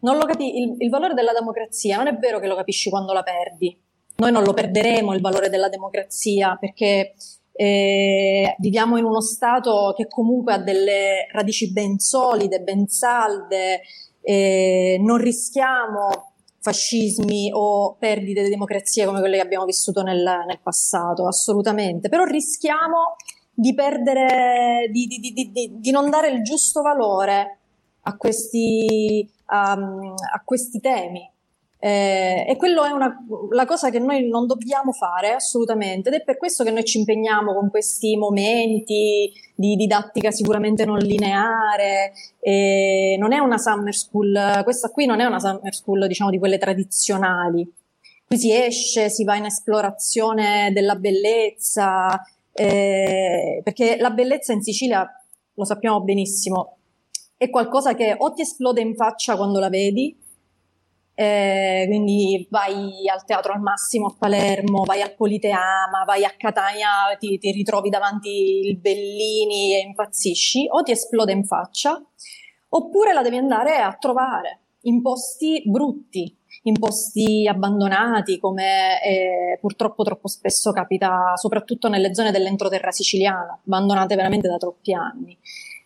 Capi- 0.00 0.58
il, 0.58 0.76
il 0.78 0.90
valore 0.90 1.14
della 1.14 1.32
democrazia 1.32 1.96
non 1.96 2.06
è 2.06 2.16
vero 2.16 2.38
che 2.38 2.46
lo 2.46 2.56
capisci 2.56 2.88
quando 2.88 3.12
la 3.12 3.22
perdi. 3.22 3.78
Noi 4.16 4.32
non 4.32 4.42
lo 4.42 4.52
perderemo 4.52 5.14
il 5.14 5.20
valore 5.20 5.48
della 5.48 5.68
democrazia 5.68 6.56
perché 6.58 7.14
eh, 7.52 8.54
viviamo 8.58 8.96
in 8.96 9.04
uno 9.04 9.20
Stato 9.20 9.92
che 9.96 10.06
comunque 10.08 10.54
ha 10.54 10.58
delle 10.58 11.28
radici 11.32 11.72
ben 11.72 11.98
solide, 11.98 12.60
ben 12.60 12.86
salde, 12.86 13.82
eh, 14.28 14.98
non 15.00 15.16
rischiamo 15.16 16.34
fascismi 16.60 17.50
o 17.50 17.96
perdite 17.98 18.42
di 18.42 18.50
democrazia 18.50 19.06
come 19.06 19.20
quelle 19.20 19.36
che 19.36 19.42
abbiamo 19.42 19.64
vissuto 19.64 20.02
nel, 20.02 20.22
nel 20.46 20.60
passato, 20.62 21.26
assolutamente, 21.26 22.10
però 22.10 22.24
rischiamo 22.24 23.16
di 23.54 23.72
perdere, 23.72 24.90
di, 24.92 25.06
di, 25.06 25.32
di, 25.32 25.78
di, 25.80 25.90
non 25.90 26.10
dare 26.10 26.28
il 26.28 26.42
giusto 26.42 26.82
valore 26.82 27.58
a 28.02 28.16
questi, 28.18 29.26
um, 29.50 30.14
a 30.14 30.42
questi 30.44 30.78
temi. 30.78 31.26
Eh, 31.80 32.44
e 32.48 32.56
quello 32.56 32.84
è 32.84 32.90
una, 32.90 33.16
la 33.50 33.64
cosa 33.64 33.90
che 33.90 34.00
noi 34.00 34.28
non 34.28 34.48
dobbiamo 34.48 34.90
fare 34.90 35.30
assolutamente 35.30 36.08
ed 36.08 36.16
è 36.16 36.24
per 36.24 36.36
questo 36.36 36.64
che 36.64 36.72
noi 36.72 36.84
ci 36.84 36.98
impegniamo 36.98 37.54
con 37.54 37.70
questi 37.70 38.16
momenti 38.16 39.32
di 39.54 39.76
didattica 39.76 40.30
sicuramente 40.32 40.84
non 40.84 40.98
lineare. 40.98 42.12
Eh, 42.40 43.16
non 43.18 43.32
è 43.32 43.38
una 43.38 43.58
summer 43.58 43.94
school, 43.94 44.60
questa 44.64 44.90
qui 44.90 45.06
non 45.06 45.20
è 45.20 45.24
una 45.24 45.38
summer 45.38 45.74
school 45.74 46.06
diciamo 46.06 46.30
di 46.30 46.38
quelle 46.38 46.58
tradizionali. 46.58 47.70
Qui 48.26 48.36
si 48.36 48.52
esce, 48.52 49.08
si 49.08 49.24
va 49.24 49.36
in 49.36 49.46
esplorazione 49.46 50.70
della 50.72 50.96
bellezza, 50.96 52.20
eh, 52.52 53.60
perché 53.62 53.96
la 53.98 54.10
bellezza 54.10 54.52
in 54.52 54.60
Sicilia, 54.62 55.08
lo 55.54 55.64
sappiamo 55.64 56.02
benissimo, 56.02 56.76
è 57.38 57.48
qualcosa 57.48 57.94
che 57.94 58.14
o 58.18 58.32
ti 58.32 58.42
esplode 58.42 58.82
in 58.82 58.94
faccia 58.96 59.36
quando 59.36 59.60
la 59.60 59.70
vedi, 59.70 60.14
eh, 61.20 61.86
quindi 61.88 62.46
vai 62.48 63.08
al 63.12 63.24
teatro 63.24 63.52
al 63.52 63.60
massimo 63.60 64.06
a 64.06 64.14
Palermo, 64.16 64.84
vai 64.84 65.02
al 65.02 65.16
Politeama, 65.16 66.04
vai 66.06 66.24
a 66.24 66.32
Catania, 66.36 67.16
ti, 67.18 67.38
ti 67.38 67.50
ritrovi 67.50 67.88
davanti 67.88 68.28
il 68.62 68.78
Bellini 68.78 69.74
e 69.74 69.80
impazzisci, 69.80 70.68
o 70.70 70.84
ti 70.84 70.92
esplode 70.92 71.32
in 71.32 71.44
faccia, 71.44 72.00
oppure 72.68 73.12
la 73.12 73.22
devi 73.22 73.36
andare 73.36 73.78
a 73.78 73.92
trovare 73.98 74.60
in 74.82 75.02
posti 75.02 75.60
brutti, 75.66 76.32
in 76.62 76.78
posti 76.78 77.48
abbandonati, 77.48 78.38
come 78.38 79.02
eh, 79.02 79.58
purtroppo 79.60 80.04
troppo 80.04 80.28
spesso 80.28 80.70
capita, 80.70 81.32
soprattutto 81.34 81.88
nelle 81.88 82.14
zone 82.14 82.30
dell'entroterra 82.30 82.92
siciliana, 82.92 83.58
abbandonate 83.64 84.14
veramente 84.14 84.46
da 84.46 84.56
troppi 84.56 84.94
anni. 84.94 85.36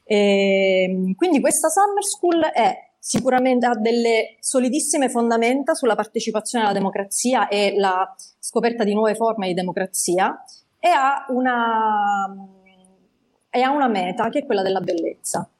E, 0.04 0.82
ehm, 0.90 1.14
quindi 1.14 1.40
questa 1.40 1.70
Summer 1.70 2.04
School 2.04 2.42
è 2.52 2.90
sicuramente 3.04 3.66
ha 3.66 3.74
delle 3.74 4.36
solidissime 4.38 5.08
fondamenta 5.08 5.74
sulla 5.74 5.96
partecipazione 5.96 6.64
alla 6.64 6.72
democrazia 6.72 7.48
e 7.48 7.74
la 7.76 8.14
scoperta 8.38 8.84
di 8.84 8.94
nuove 8.94 9.16
forme 9.16 9.48
di 9.48 9.54
democrazia 9.54 10.40
e 10.78 10.88
ha 10.88 11.26
una, 11.30 12.32
e 13.50 13.60
ha 13.60 13.70
una 13.72 13.88
meta 13.88 14.28
che 14.28 14.38
è 14.38 14.46
quella 14.46 14.62
della 14.62 14.78
bellezza. 14.78 15.50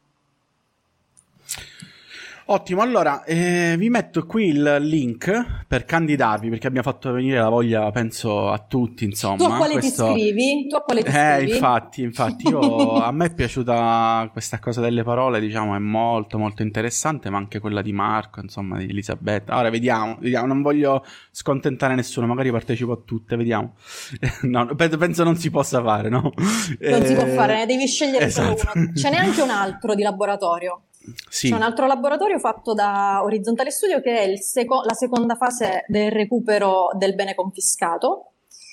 Ottimo, 2.47 2.83
allora 2.83 3.23
eh, 3.23 3.77
vi 3.79 3.89
metto 3.89 4.27
qui 4.27 4.49
il 4.49 4.79
link 4.81 5.65
per 5.69 5.85
candidarvi 5.85 6.49
perché 6.49 6.67
abbiamo 6.67 6.91
fatto 6.91 7.13
venire 7.13 7.39
la 7.39 7.49
voglia, 7.49 7.89
penso, 7.93 8.51
a 8.51 8.59
tutti, 8.59 9.05
insomma. 9.05 9.37
Tu 9.37 9.45
a 9.45 9.57
quale 9.57 9.75
questo... 9.75 10.13
ti 10.13 10.21
iscrivi? 10.21 10.67
Tu 10.69 10.75
a 10.75 10.81
quale 10.81 11.03
ti 11.05 11.11
eh, 11.11 11.43
infatti, 11.43 12.03
infatti, 12.03 12.49
io, 12.49 12.95
a 13.01 13.13
me 13.13 13.27
è 13.27 13.33
piaciuta 13.35 14.29
questa 14.33 14.59
cosa 14.59 14.81
delle 14.81 15.05
parole, 15.05 15.39
diciamo, 15.39 15.77
è 15.77 15.79
molto, 15.79 16.37
molto 16.37 16.63
interessante, 16.63 17.31
ma 17.31 17.39
anche 17.39 17.61
quella 17.61 17.81
di 17.81 17.93
Marco, 17.93 18.41
insomma, 18.41 18.77
di 18.77 18.89
Elisabetta. 18.89 19.57
Ora 19.57 19.71
vediamo, 19.71 20.17
vediamo, 20.21 20.47
non 20.49 20.63
voglio 20.63 21.05
scontentare 21.31 21.95
nessuno, 21.95 22.27
magari 22.27 22.51
partecipo 22.51 22.93
a 22.93 22.99
tutte, 23.05 23.37
vediamo. 23.37 23.75
no, 24.43 24.75
penso 24.75 25.23
non 25.23 25.37
si 25.37 25.49
possa 25.51 25.81
fare, 25.81 26.09
no? 26.09 26.33
Non 26.33 27.03
eh... 27.03 27.07
si 27.07 27.15
può 27.15 27.27
fare, 27.27 27.59
ne 27.59 27.67
devi 27.67 27.87
scegliere 27.87 28.25
esatto. 28.25 28.57
solo 28.57 28.73
uno. 28.75 28.93
Ce 28.95 29.11
n'è 29.11 29.17
anche 29.17 29.41
un 29.43 29.51
altro 29.51 29.95
di 29.95 30.03
laboratorio 30.03 30.83
Sì. 31.29 31.49
C'è 31.49 31.55
un 31.55 31.63
altro 31.63 31.87
laboratorio 31.87 32.39
fatto 32.39 32.75
da 32.75 33.21
Orizzontale 33.23 33.71
Studio 33.71 34.01
che 34.01 34.21
è 34.21 34.37
seco- 34.37 34.83
la 34.85 34.95
seconda 34.95 35.35
fase 35.35 35.85
del 35.89 36.11
recupero 36.11 36.91
del 36.95 37.15
bene 37.15 37.35
confiscato. 37.35 38.27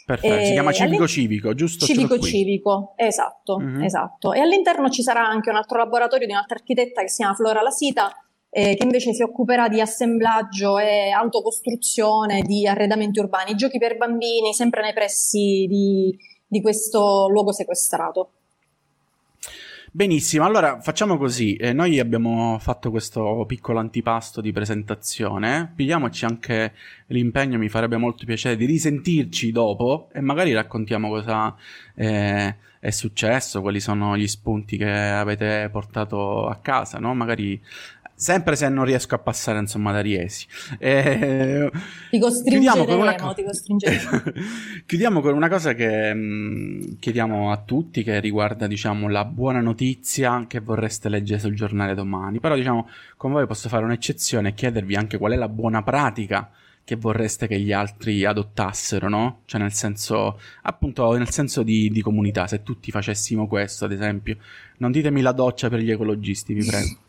Perfetto, 0.05 0.43
si 0.45 0.51
chiama 0.53 0.71
civico-civico, 0.71 1.53
giusto? 1.53 1.85
Civico-civico, 1.85 2.93
esatto, 2.95 3.59
mm-hmm. 3.59 3.83
esatto. 3.83 4.33
E 4.33 4.39
all'interno 4.39 4.89
ci 4.89 5.03
sarà 5.03 5.27
anche 5.27 5.51
un 5.51 5.55
altro 5.55 5.77
laboratorio 5.77 6.25
di 6.25 6.31
un'altra 6.33 6.55
architetta 6.55 7.01
che 7.01 7.09
si 7.09 7.17
chiama 7.17 7.35
Flora 7.35 7.61
Lasita, 7.61 8.11
eh, 8.49 8.75
che 8.75 8.83
invece 8.83 9.13
si 9.13 9.21
occuperà 9.21 9.67
di 9.69 9.79
assemblaggio 9.79 10.79
e 10.79 11.11
autocostruzione 11.11 12.41
di 12.41 12.65
arredamenti 12.65 13.19
urbani, 13.19 13.53
giochi 13.53 13.77
per 13.77 13.97
bambini, 13.97 14.51
sempre 14.53 14.81
nei 14.81 14.93
pressi 14.93 15.67
di, 15.69 16.17
di 16.47 16.59
questo 16.59 17.27
luogo 17.29 17.51
sequestrato. 17.51 18.31
Benissimo, 19.91 20.45
allora 20.45 20.79
facciamo 20.81 21.17
così. 21.17 21.55
Eh, 21.55 21.73
noi 21.73 21.97
abbiamo 21.97 22.59
fatto 22.59 22.91
questo 22.91 23.43
piccolo 23.47 23.79
antipasto 23.79 24.39
di 24.39 24.51
presentazione. 24.51 25.71
Pigliamoci 25.75 26.25
anche 26.25 26.73
l'impegno, 27.07 27.57
mi 27.57 27.69
farebbe 27.69 27.97
molto 27.97 28.23
piacere 28.23 28.55
di 28.55 28.65
risentirci 28.65 29.51
dopo 29.51 30.09
e 30.13 30.21
magari 30.21 30.53
raccontiamo 30.53 31.09
cosa 31.09 31.55
eh, 31.95 32.55
è 32.79 32.89
successo, 32.91 33.61
quali 33.61 33.79
sono 33.79 34.15
gli 34.15 34.27
spunti 34.27 34.77
che 34.77 34.89
avete 34.89 35.69
portato 35.71 36.47
a 36.47 36.57
casa, 36.57 36.99
no? 36.99 37.15
Magari 37.15 37.59
Sempre 38.19 38.57
se 38.57 38.67
non 38.67 38.83
riesco 38.83 39.15
a 39.15 39.17
passare 39.17 39.59
insomma 39.59 39.93
da 39.93 40.01
Riesi. 40.01 40.45
Eh, 40.77 41.71
ti 42.09 42.19
costringeremo, 42.19 42.83
con 42.83 42.99
una... 42.99 43.13
ti 43.13 43.43
costringeremo. 43.45 44.23
chiudiamo 44.85 45.21
con 45.21 45.33
una 45.33 45.47
cosa 45.47 45.73
che 45.73 46.13
mh, 46.13 46.19
mm, 46.19 46.81
chiediamo 46.99 47.49
a 47.49 47.57
tutti 47.63 48.03
che 48.03 48.19
riguarda 48.19 48.67
diciamo 48.67 49.07
la 49.07 49.23
buona 49.23 49.61
notizia 49.61 50.43
che 50.49 50.59
vorreste 50.59 51.07
leggere 51.07 51.39
sul 51.39 51.55
giornale 51.55 51.95
domani. 51.95 52.41
Però 52.41 52.55
diciamo 52.55 52.89
con 53.15 53.31
voi 53.31 53.47
posso 53.47 53.69
fare 53.69 53.85
un'eccezione 53.85 54.49
e 54.49 54.53
chiedervi 54.53 54.95
anche 54.95 55.17
qual 55.17 55.31
è 55.31 55.37
la 55.37 55.47
buona 55.47 55.81
pratica 55.81 56.51
che 56.83 56.97
vorreste 56.97 57.47
che 57.47 57.57
gli 57.57 57.71
altri 57.71 58.25
adottassero, 58.25 59.07
no? 59.07 59.43
Cioè 59.45 59.61
nel 59.61 59.71
senso, 59.71 60.41
appunto, 60.63 61.15
nel 61.15 61.29
senso 61.29 61.63
di, 61.63 61.89
di 61.89 62.01
comunità, 62.01 62.47
se 62.47 62.63
tutti 62.63 62.91
facessimo 62.91 63.47
questo, 63.47 63.85
ad 63.85 63.93
esempio. 63.93 64.35
Non 64.79 64.91
ditemi 64.91 65.21
la 65.21 65.31
doccia 65.31 65.69
per 65.69 65.79
gli 65.79 65.91
ecologisti, 65.91 66.53
vi 66.53 66.65
prego 66.65 67.07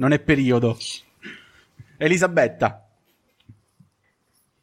non 0.00 0.12
è 0.12 0.18
periodo. 0.18 0.76
Elisabetta. 1.98 2.82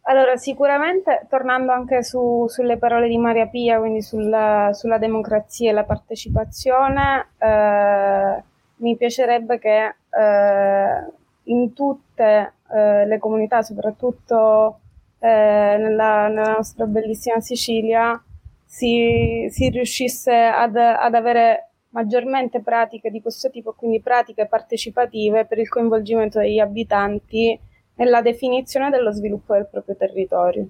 Allora, 0.09 0.35
sicuramente, 0.35 1.27
tornando 1.29 1.71
anche 1.71 2.03
su, 2.03 2.47
sulle 2.47 2.77
parole 2.77 3.07
di 3.07 3.17
Maria 3.17 3.47
Pia, 3.47 3.77
quindi 3.77 4.01
sulla, 4.01 4.71
sulla 4.73 4.97
democrazia 4.97 5.69
e 5.69 5.73
la 5.73 5.83
partecipazione, 5.83 7.27
eh, 7.37 8.43
mi 8.77 8.95
piacerebbe 8.95 9.59
che 9.59 9.85
eh, 9.85 11.11
in 11.43 11.73
tutte 11.73 12.53
eh, 12.73 13.05
le 13.05 13.17
comunità, 13.19 13.61
soprattutto 13.61 14.79
eh, 15.19 15.27
nella, 15.27 16.29
nella, 16.29 16.53
nostra 16.53 16.85
bellissima 16.85 17.41
Sicilia, 17.41 18.19
si, 18.65 19.47
si 19.51 19.69
riuscisse 19.69 20.33
ad, 20.33 20.77
ad 20.77 21.13
avere 21.13 21.66
maggiormente 21.89 22.61
pratiche 22.61 23.09
di 23.09 23.21
questo 23.21 23.49
tipo, 23.49 23.73
quindi 23.73 24.01
pratiche 24.01 24.47
partecipative 24.47 25.45
per 25.45 25.59
il 25.59 25.69
coinvolgimento 25.69 26.39
degli 26.39 26.59
abitanti 26.59 27.59
nella 27.95 28.21
definizione 28.21 28.89
dello 28.89 29.11
sviluppo 29.11 29.53
del 29.53 29.67
proprio 29.67 29.95
territorio. 29.95 30.67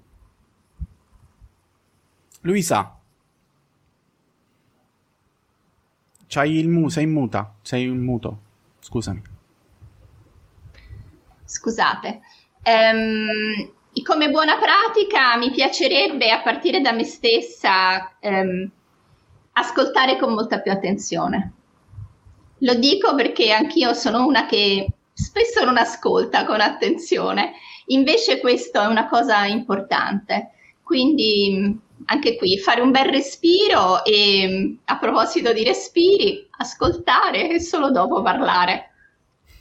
Luisa, 2.42 2.98
c'hai 6.28 6.58
il 6.58 6.70
mu, 6.70 6.88
sei 6.88 7.04
in 7.04 7.12
muta, 7.12 7.54
sei 7.62 7.84
in 7.84 8.00
muto, 8.00 8.40
scusami. 8.80 9.22
Scusate. 11.44 12.22
Um, 12.64 13.76
come 14.04 14.30
buona 14.30 14.58
pratica 14.58 15.36
mi 15.38 15.52
piacerebbe, 15.52 16.32
a 16.32 16.42
partire 16.42 16.80
da 16.80 16.94
me 16.94 17.04
stessa, 17.04 18.16
um, 18.22 18.70
ascoltare 19.58 20.18
con 20.18 20.34
molta 20.34 20.60
più 20.60 20.72
attenzione. 20.72 21.54
Lo 22.60 22.76
dico 22.76 23.14
perché 23.16 23.52
anch'io 23.52 23.94
sono 23.94 24.26
una 24.26 24.46
che 24.46 24.88
spesso 25.14 25.64
non 25.66 25.78
ascolta 25.78 26.46
con 26.46 26.62
attenzione, 26.62 27.54
invece 27.88 28.40
questo 28.40 28.80
è 28.82 28.86
una 28.86 29.08
cosa 29.08 29.46
importante. 29.46 30.52
Quindi 30.82 31.80
anche 32.06 32.38
qui 32.38 32.58
fare 32.60 32.82
un 32.82 32.92
bel 32.92 33.06
respiro 33.06 34.04
e 34.06 34.78
a 34.86 34.98
proposito 34.98 35.52
di 35.54 35.64
respiri, 35.64 36.48
ascoltare 36.58 37.50
e 37.50 37.60
solo 37.60 37.92
dopo 37.92 38.22
parlare. 38.22 38.92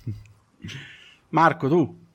Marco, 1.30 1.68
tu? 1.68 2.05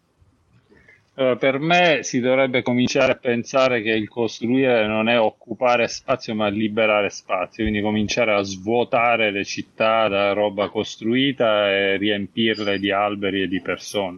Uh, 1.21 1.37
per 1.37 1.59
me 1.59 1.99
si 2.01 2.19
dovrebbe 2.19 2.63
cominciare 2.63 3.11
a 3.11 3.15
pensare 3.15 3.83
che 3.83 3.91
il 3.91 4.09
costruire 4.09 4.87
non 4.87 5.07
è 5.07 5.19
occupare 5.19 5.87
spazio 5.87 6.33
ma 6.33 6.47
liberare 6.47 7.11
spazio, 7.11 7.63
quindi 7.63 7.79
cominciare 7.79 8.33
a 8.33 8.41
svuotare 8.41 9.29
le 9.29 9.45
città 9.45 10.07
da 10.07 10.33
roba 10.33 10.69
costruita 10.69 11.69
e 11.69 11.97
riempirle 11.97 12.79
di 12.79 12.91
alberi 12.91 13.43
e 13.43 13.47
di 13.47 13.61
persone. 13.61 14.17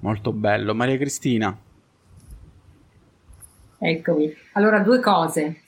Molto 0.00 0.32
bello. 0.32 0.74
Maria 0.74 0.96
Cristina. 0.96 1.56
Eccomi. 3.78 4.32
Allora, 4.52 4.78
due 4.78 5.00
cose. 5.00 5.62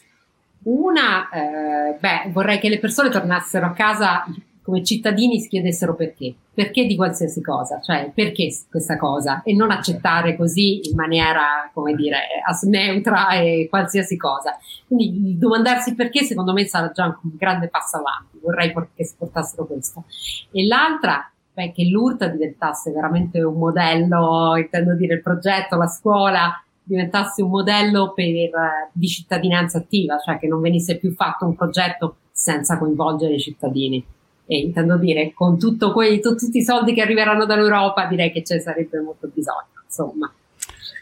Una, 0.64 1.28
eh, 1.30 1.96
beh, 1.98 2.30
vorrei 2.30 2.60
che 2.60 2.68
le 2.68 2.78
persone 2.78 3.08
tornassero 3.08 3.66
a 3.66 3.72
casa 3.72 4.24
come 4.66 4.82
cittadini 4.82 5.38
si 5.38 5.46
chiedessero 5.46 5.94
perché, 5.94 6.34
perché 6.52 6.86
di 6.86 6.96
qualsiasi 6.96 7.40
cosa, 7.40 7.80
cioè 7.80 8.10
perché 8.12 8.48
questa 8.68 8.96
cosa 8.96 9.42
e 9.44 9.54
non 9.54 9.70
accettare 9.70 10.36
così 10.36 10.88
in 10.88 10.96
maniera, 10.96 11.70
come 11.72 11.94
dire, 11.94 12.18
neutra 12.62 13.30
e 13.34 13.68
qualsiasi 13.70 14.16
cosa. 14.16 14.58
Quindi 14.88 15.38
domandarsi 15.38 15.94
perché 15.94 16.24
secondo 16.24 16.52
me 16.52 16.64
sarà 16.64 16.90
già 16.90 17.04
un 17.04 17.30
grande 17.36 17.68
passo 17.68 17.98
avanti, 17.98 18.40
vorrei 18.42 18.74
che 18.96 19.04
si 19.04 19.14
portassero 19.16 19.66
questo. 19.66 20.02
E 20.50 20.66
l'altra, 20.66 21.30
beh, 21.52 21.70
che 21.70 21.84
l'URTA 21.84 22.26
diventasse 22.26 22.90
veramente 22.90 23.40
un 23.40 23.58
modello, 23.58 24.56
intendo 24.56 24.96
dire 24.96 25.14
il 25.14 25.22
progetto, 25.22 25.76
la 25.76 25.86
scuola, 25.86 26.60
diventasse 26.82 27.40
un 27.40 27.50
modello 27.50 28.12
per, 28.14 28.50
di 28.90 29.06
cittadinanza 29.06 29.78
attiva, 29.78 30.18
cioè 30.18 30.40
che 30.40 30.48
non 30.48 30.60
venisse 30.60 30.98
più 30.98 31.12
fatto 31.12 31.46
un 31.46 31.54
progetto 31.54 32.16
senza 32.32 32.78
coinvolgere 32.78 33.34
i 33.34 33.40
cittadini 33.40 34.04
e 34.46 34.58
intendo 34.58 34.96
dire, 34.96 35.32
con 35.34 35.58
tutto 35.58 35.92
quei, 35.92 36.20
tu, 36.20 36.34
tutti 36.36 36.58
i 36.58 36.64
soldi 36.64 36.94
che 36.94 37.02
arriveranno 37.02 37.44
dall'Europa, 37.46 38.06
direi 38.06 38.30
che 38.30 38.44
ce 38.44 38.60
sarebbe 38.60 39.00
molto 39.00 39.28
bisogno, 39.32 39.82
insomma, 39.84 40.32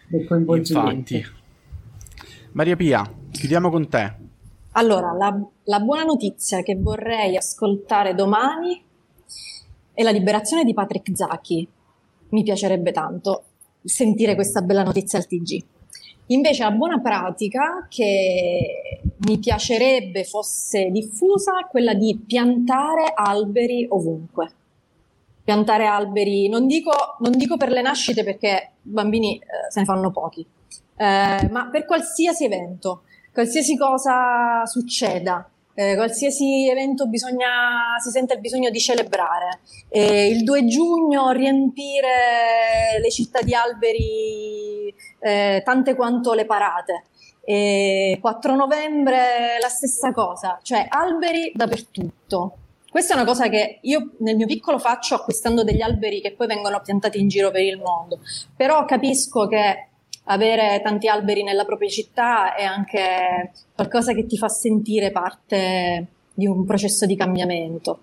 del 0.08 0.26
coinvolgimento. 0.26 1.14
Infatti. 1.14 1.42
Maria 2.52 2.76
Pia, 2.76 3.10
chiudiamo 3.30 3.70
con 3.70 3.88
te. 3.88 4.14
Allora, 4.72 5.12
la, 5.12 5.38
la 5.64 5.80
buona 5.80 6.04
notizia 6.04 6.62
che 6.62 6.76
vorrei 6.76 7.36
ascoltare 7.36 8.14
domani 8.14 8.82
è 9.92 10.02
la 10.02 10.10
liberazione 10.10 10.64
di 10.64 10.74
Patrick 10.74 11.14
Zaki. 11.14 11.68
Mi 12.30 12.42
piacerebbe 12.42 12.90
tanto 12.90 13.44
sentire 13.84 14.34
questa 14.34 14.62
bella 14.62 14.82
notizia 14.82 15.18
al 15.18 15.26
TG. 15.26 15.64
Invece 16.28 16.62
la 16.62 16.70
buona 16.70 17.00
pratica 17.00 17.86
che 17.88 19.00
mi 19.26 19.38
piacerebbe 19.38 20.24
fosse 20.24 20.90
diffusa 20.90 21.58
è 21.58 21.66
quella 21.68 21.92
di 21.92 22.22
piantare 22.26 23.12
alberi 23.14 23.86
ovunque. 23.90 24.50
Piantare 25.44 25.84
alberi, 25.84 26.48
non 26.48 26.66
dico, 26.66 26.92
non 27.18 27.32
dico 27.32 27.58
per 27.58 27.70
le 27.70 27.82
nascite 27.82 28.24
perché 28.24 28.72
bambini 28.80 29.36
eh, 29.36 29.70
se 29.70 29.80
ne 29.80 29.86
fanno 29.86 30.10
pochi, 30.10 30.40
eh, 30.96 31.48
ma 31.50 31.68
per 31.70 31.84
qualsiasi 31.84 32.44
evento, 32.46 33.02
qualsiasi 33.30 33.76
cosa 33.76 34.64
succeda, 34.64 35.46
eh, 35.74 35.96
qualsiasi 35.96 36.68
evento 36.68 37.06
bisogna, 37.08 37.98
si 38.02 38.10
sente 38.10 38.34
il 38.34 38.40
bisogno 38.40 38.70
di 38.70 38.78
celebrare. 38.78 39.60
Eh, 39.88 40.28
il 40.28 40.44
2 40.44 40.64
giugno 40.66 41.30
riempire 41.32 42.98
le 43.02 43.10
città 43.10 43.42
di 43.42 43.54
alberi 43.54 44.63
eh, 45.24 45.62
tante 45.64 45.94
quanto 45.94 46.34
le 46.34 46.44
parate. 46.44 47.04
E 47.46 48.18
4 48.20 48.54
novembre 48.54 49.58
la 49.60 49.68
stessa 49.68 50.12
cosa, 50.12 50.58
cioè 50.62 50.86
alberi 50.88 51.52
dappertutto. 51.54 52.56
Questa 52.90 53.14
è 53.14 53.16
una 53.16 53.26
cosa 53.26 53.48
che 53.48 53.78
io 53.82 54.12
nel 54.18 54.36
mio 54.36 54.46
piccolo 54.46 54.78
faccio 54.78 55.14
acquistando 55.14 55.64
degli 55.64 55.82
alberi 55.82 56.20
che 56.20 56.32
poi 56.32 56.46
vengono 56.46 56.80
piantati 56.80 57.18
in 57.18 57.28
giro 57.28 57.50
per 57.50 57.62
il 57.62 57.78
mondo, 57.78 58.20
però 58.54 58.84
capisco 58.84 59.46
che 59.48 59.88
avere 60.24 60.80
tanti 60.82 61.08
alberi 61.08 61.42
nella 61.42 61.64
propria 61.64 61.88
città 61.88 62.54
è 62.54 62.62
anche 62.62 63.52
qualcosa 63.74 64.14
che 64.14 64.26
ti 64.26 64.38
fa 64.38 64.48
sentire 64.48 65.10
parte 65.10 66.06
di 66.32 66.46
un 66.46 66.64
processo 66.64 67.04
di 67.04 67.16
cambiamento. 67.16 67.98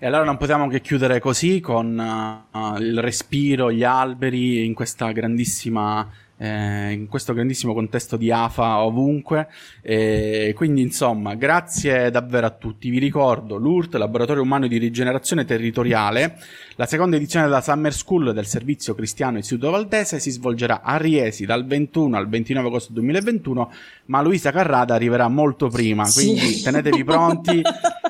E 0.00 0.06
allora 0.06 0.22
non 0.22 0.36
possiamo 0.36 0.68
che 0.68 0.80
chiudere 0.80 1.18
così 1.18 1.58
con 1.58 2.44
uh, 2.52 2.76
il 2.76 3.00
respiro, 3.00 3.72
gli 3.72 3.82
alberi 3.82 4.64
in 4.64 4.72
questa 4.72 5.10
grandissima 5.10 6.08
eh, 6.38 6.92
in 6.92 7.08
questo 7.08 7.32
grandissimo 7.32 7.74
contesto 7.74 8.16
di 8.16 8.30
AFA 8.30 8.82
ovunque. 8.82 9.48
Eh, 9.82 10.52
quindi, 10.56 10.82
insomma, 10.82 11.34
grazie 11.34 12.10
davvero 12.10 12.46
a 12.46 12.50
tutti. 12.50 12.90
Vi 12.90 12.98
ricordo 12.98 13.56
l'URT, 13.56 13.94
Laboratorio 13.94 14.42
Umano 14.42 14.66
di 14.66 14.78
Rigenerazione 14.78 15.44
Territoriale, 15.44 16.38
la 16.76 16.86
seconda 16.86 17.16
edizione 17.16 17.46
della 17.46 17.60
Summer 17.60 17.92
School 17.92 18.32
del 18.32 18.46
Servizio 18.46 18.94
Cristiano 18.94 19.38
Istituto 19.38 19.70
Valdese 19.70 20.20
si 20.20 20.30
svolgerà 20.30 20.82
a 20.82 20.96
Riesi 20.96 21.44
dal 21.44 21.66
21 21.66 22.16
al 22.16 22.28
29 22.28 22.68
agosto 22.68 22.92
2021, 22.92 23.72
ma 24.06 24.22
Luisa 24.22 24.52
Carrada 24.52 24.94
arriverà 24.94 25.28
molto 25.28 25.68
prima, 25.68 26.04
quindi 26.08 26.40
sì. 26.40 26.62
tenetevi 26.62 27.04
pronti 27.04 27.62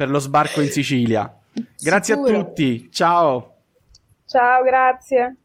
per 0.00 0.08
lo 0.08 0.18
sbarco 0.18 0.62
in 0.62 0.70
Sicilia. 0.70 1.30
Grazie 1.78 2.14
Sicuro. 2.14 2.38
a 2.38 2.42
tutti, 2.42 2.88
ciao. 2.90 3.56
Ciao, 4.24 4.62
grazie. 4.62 5.39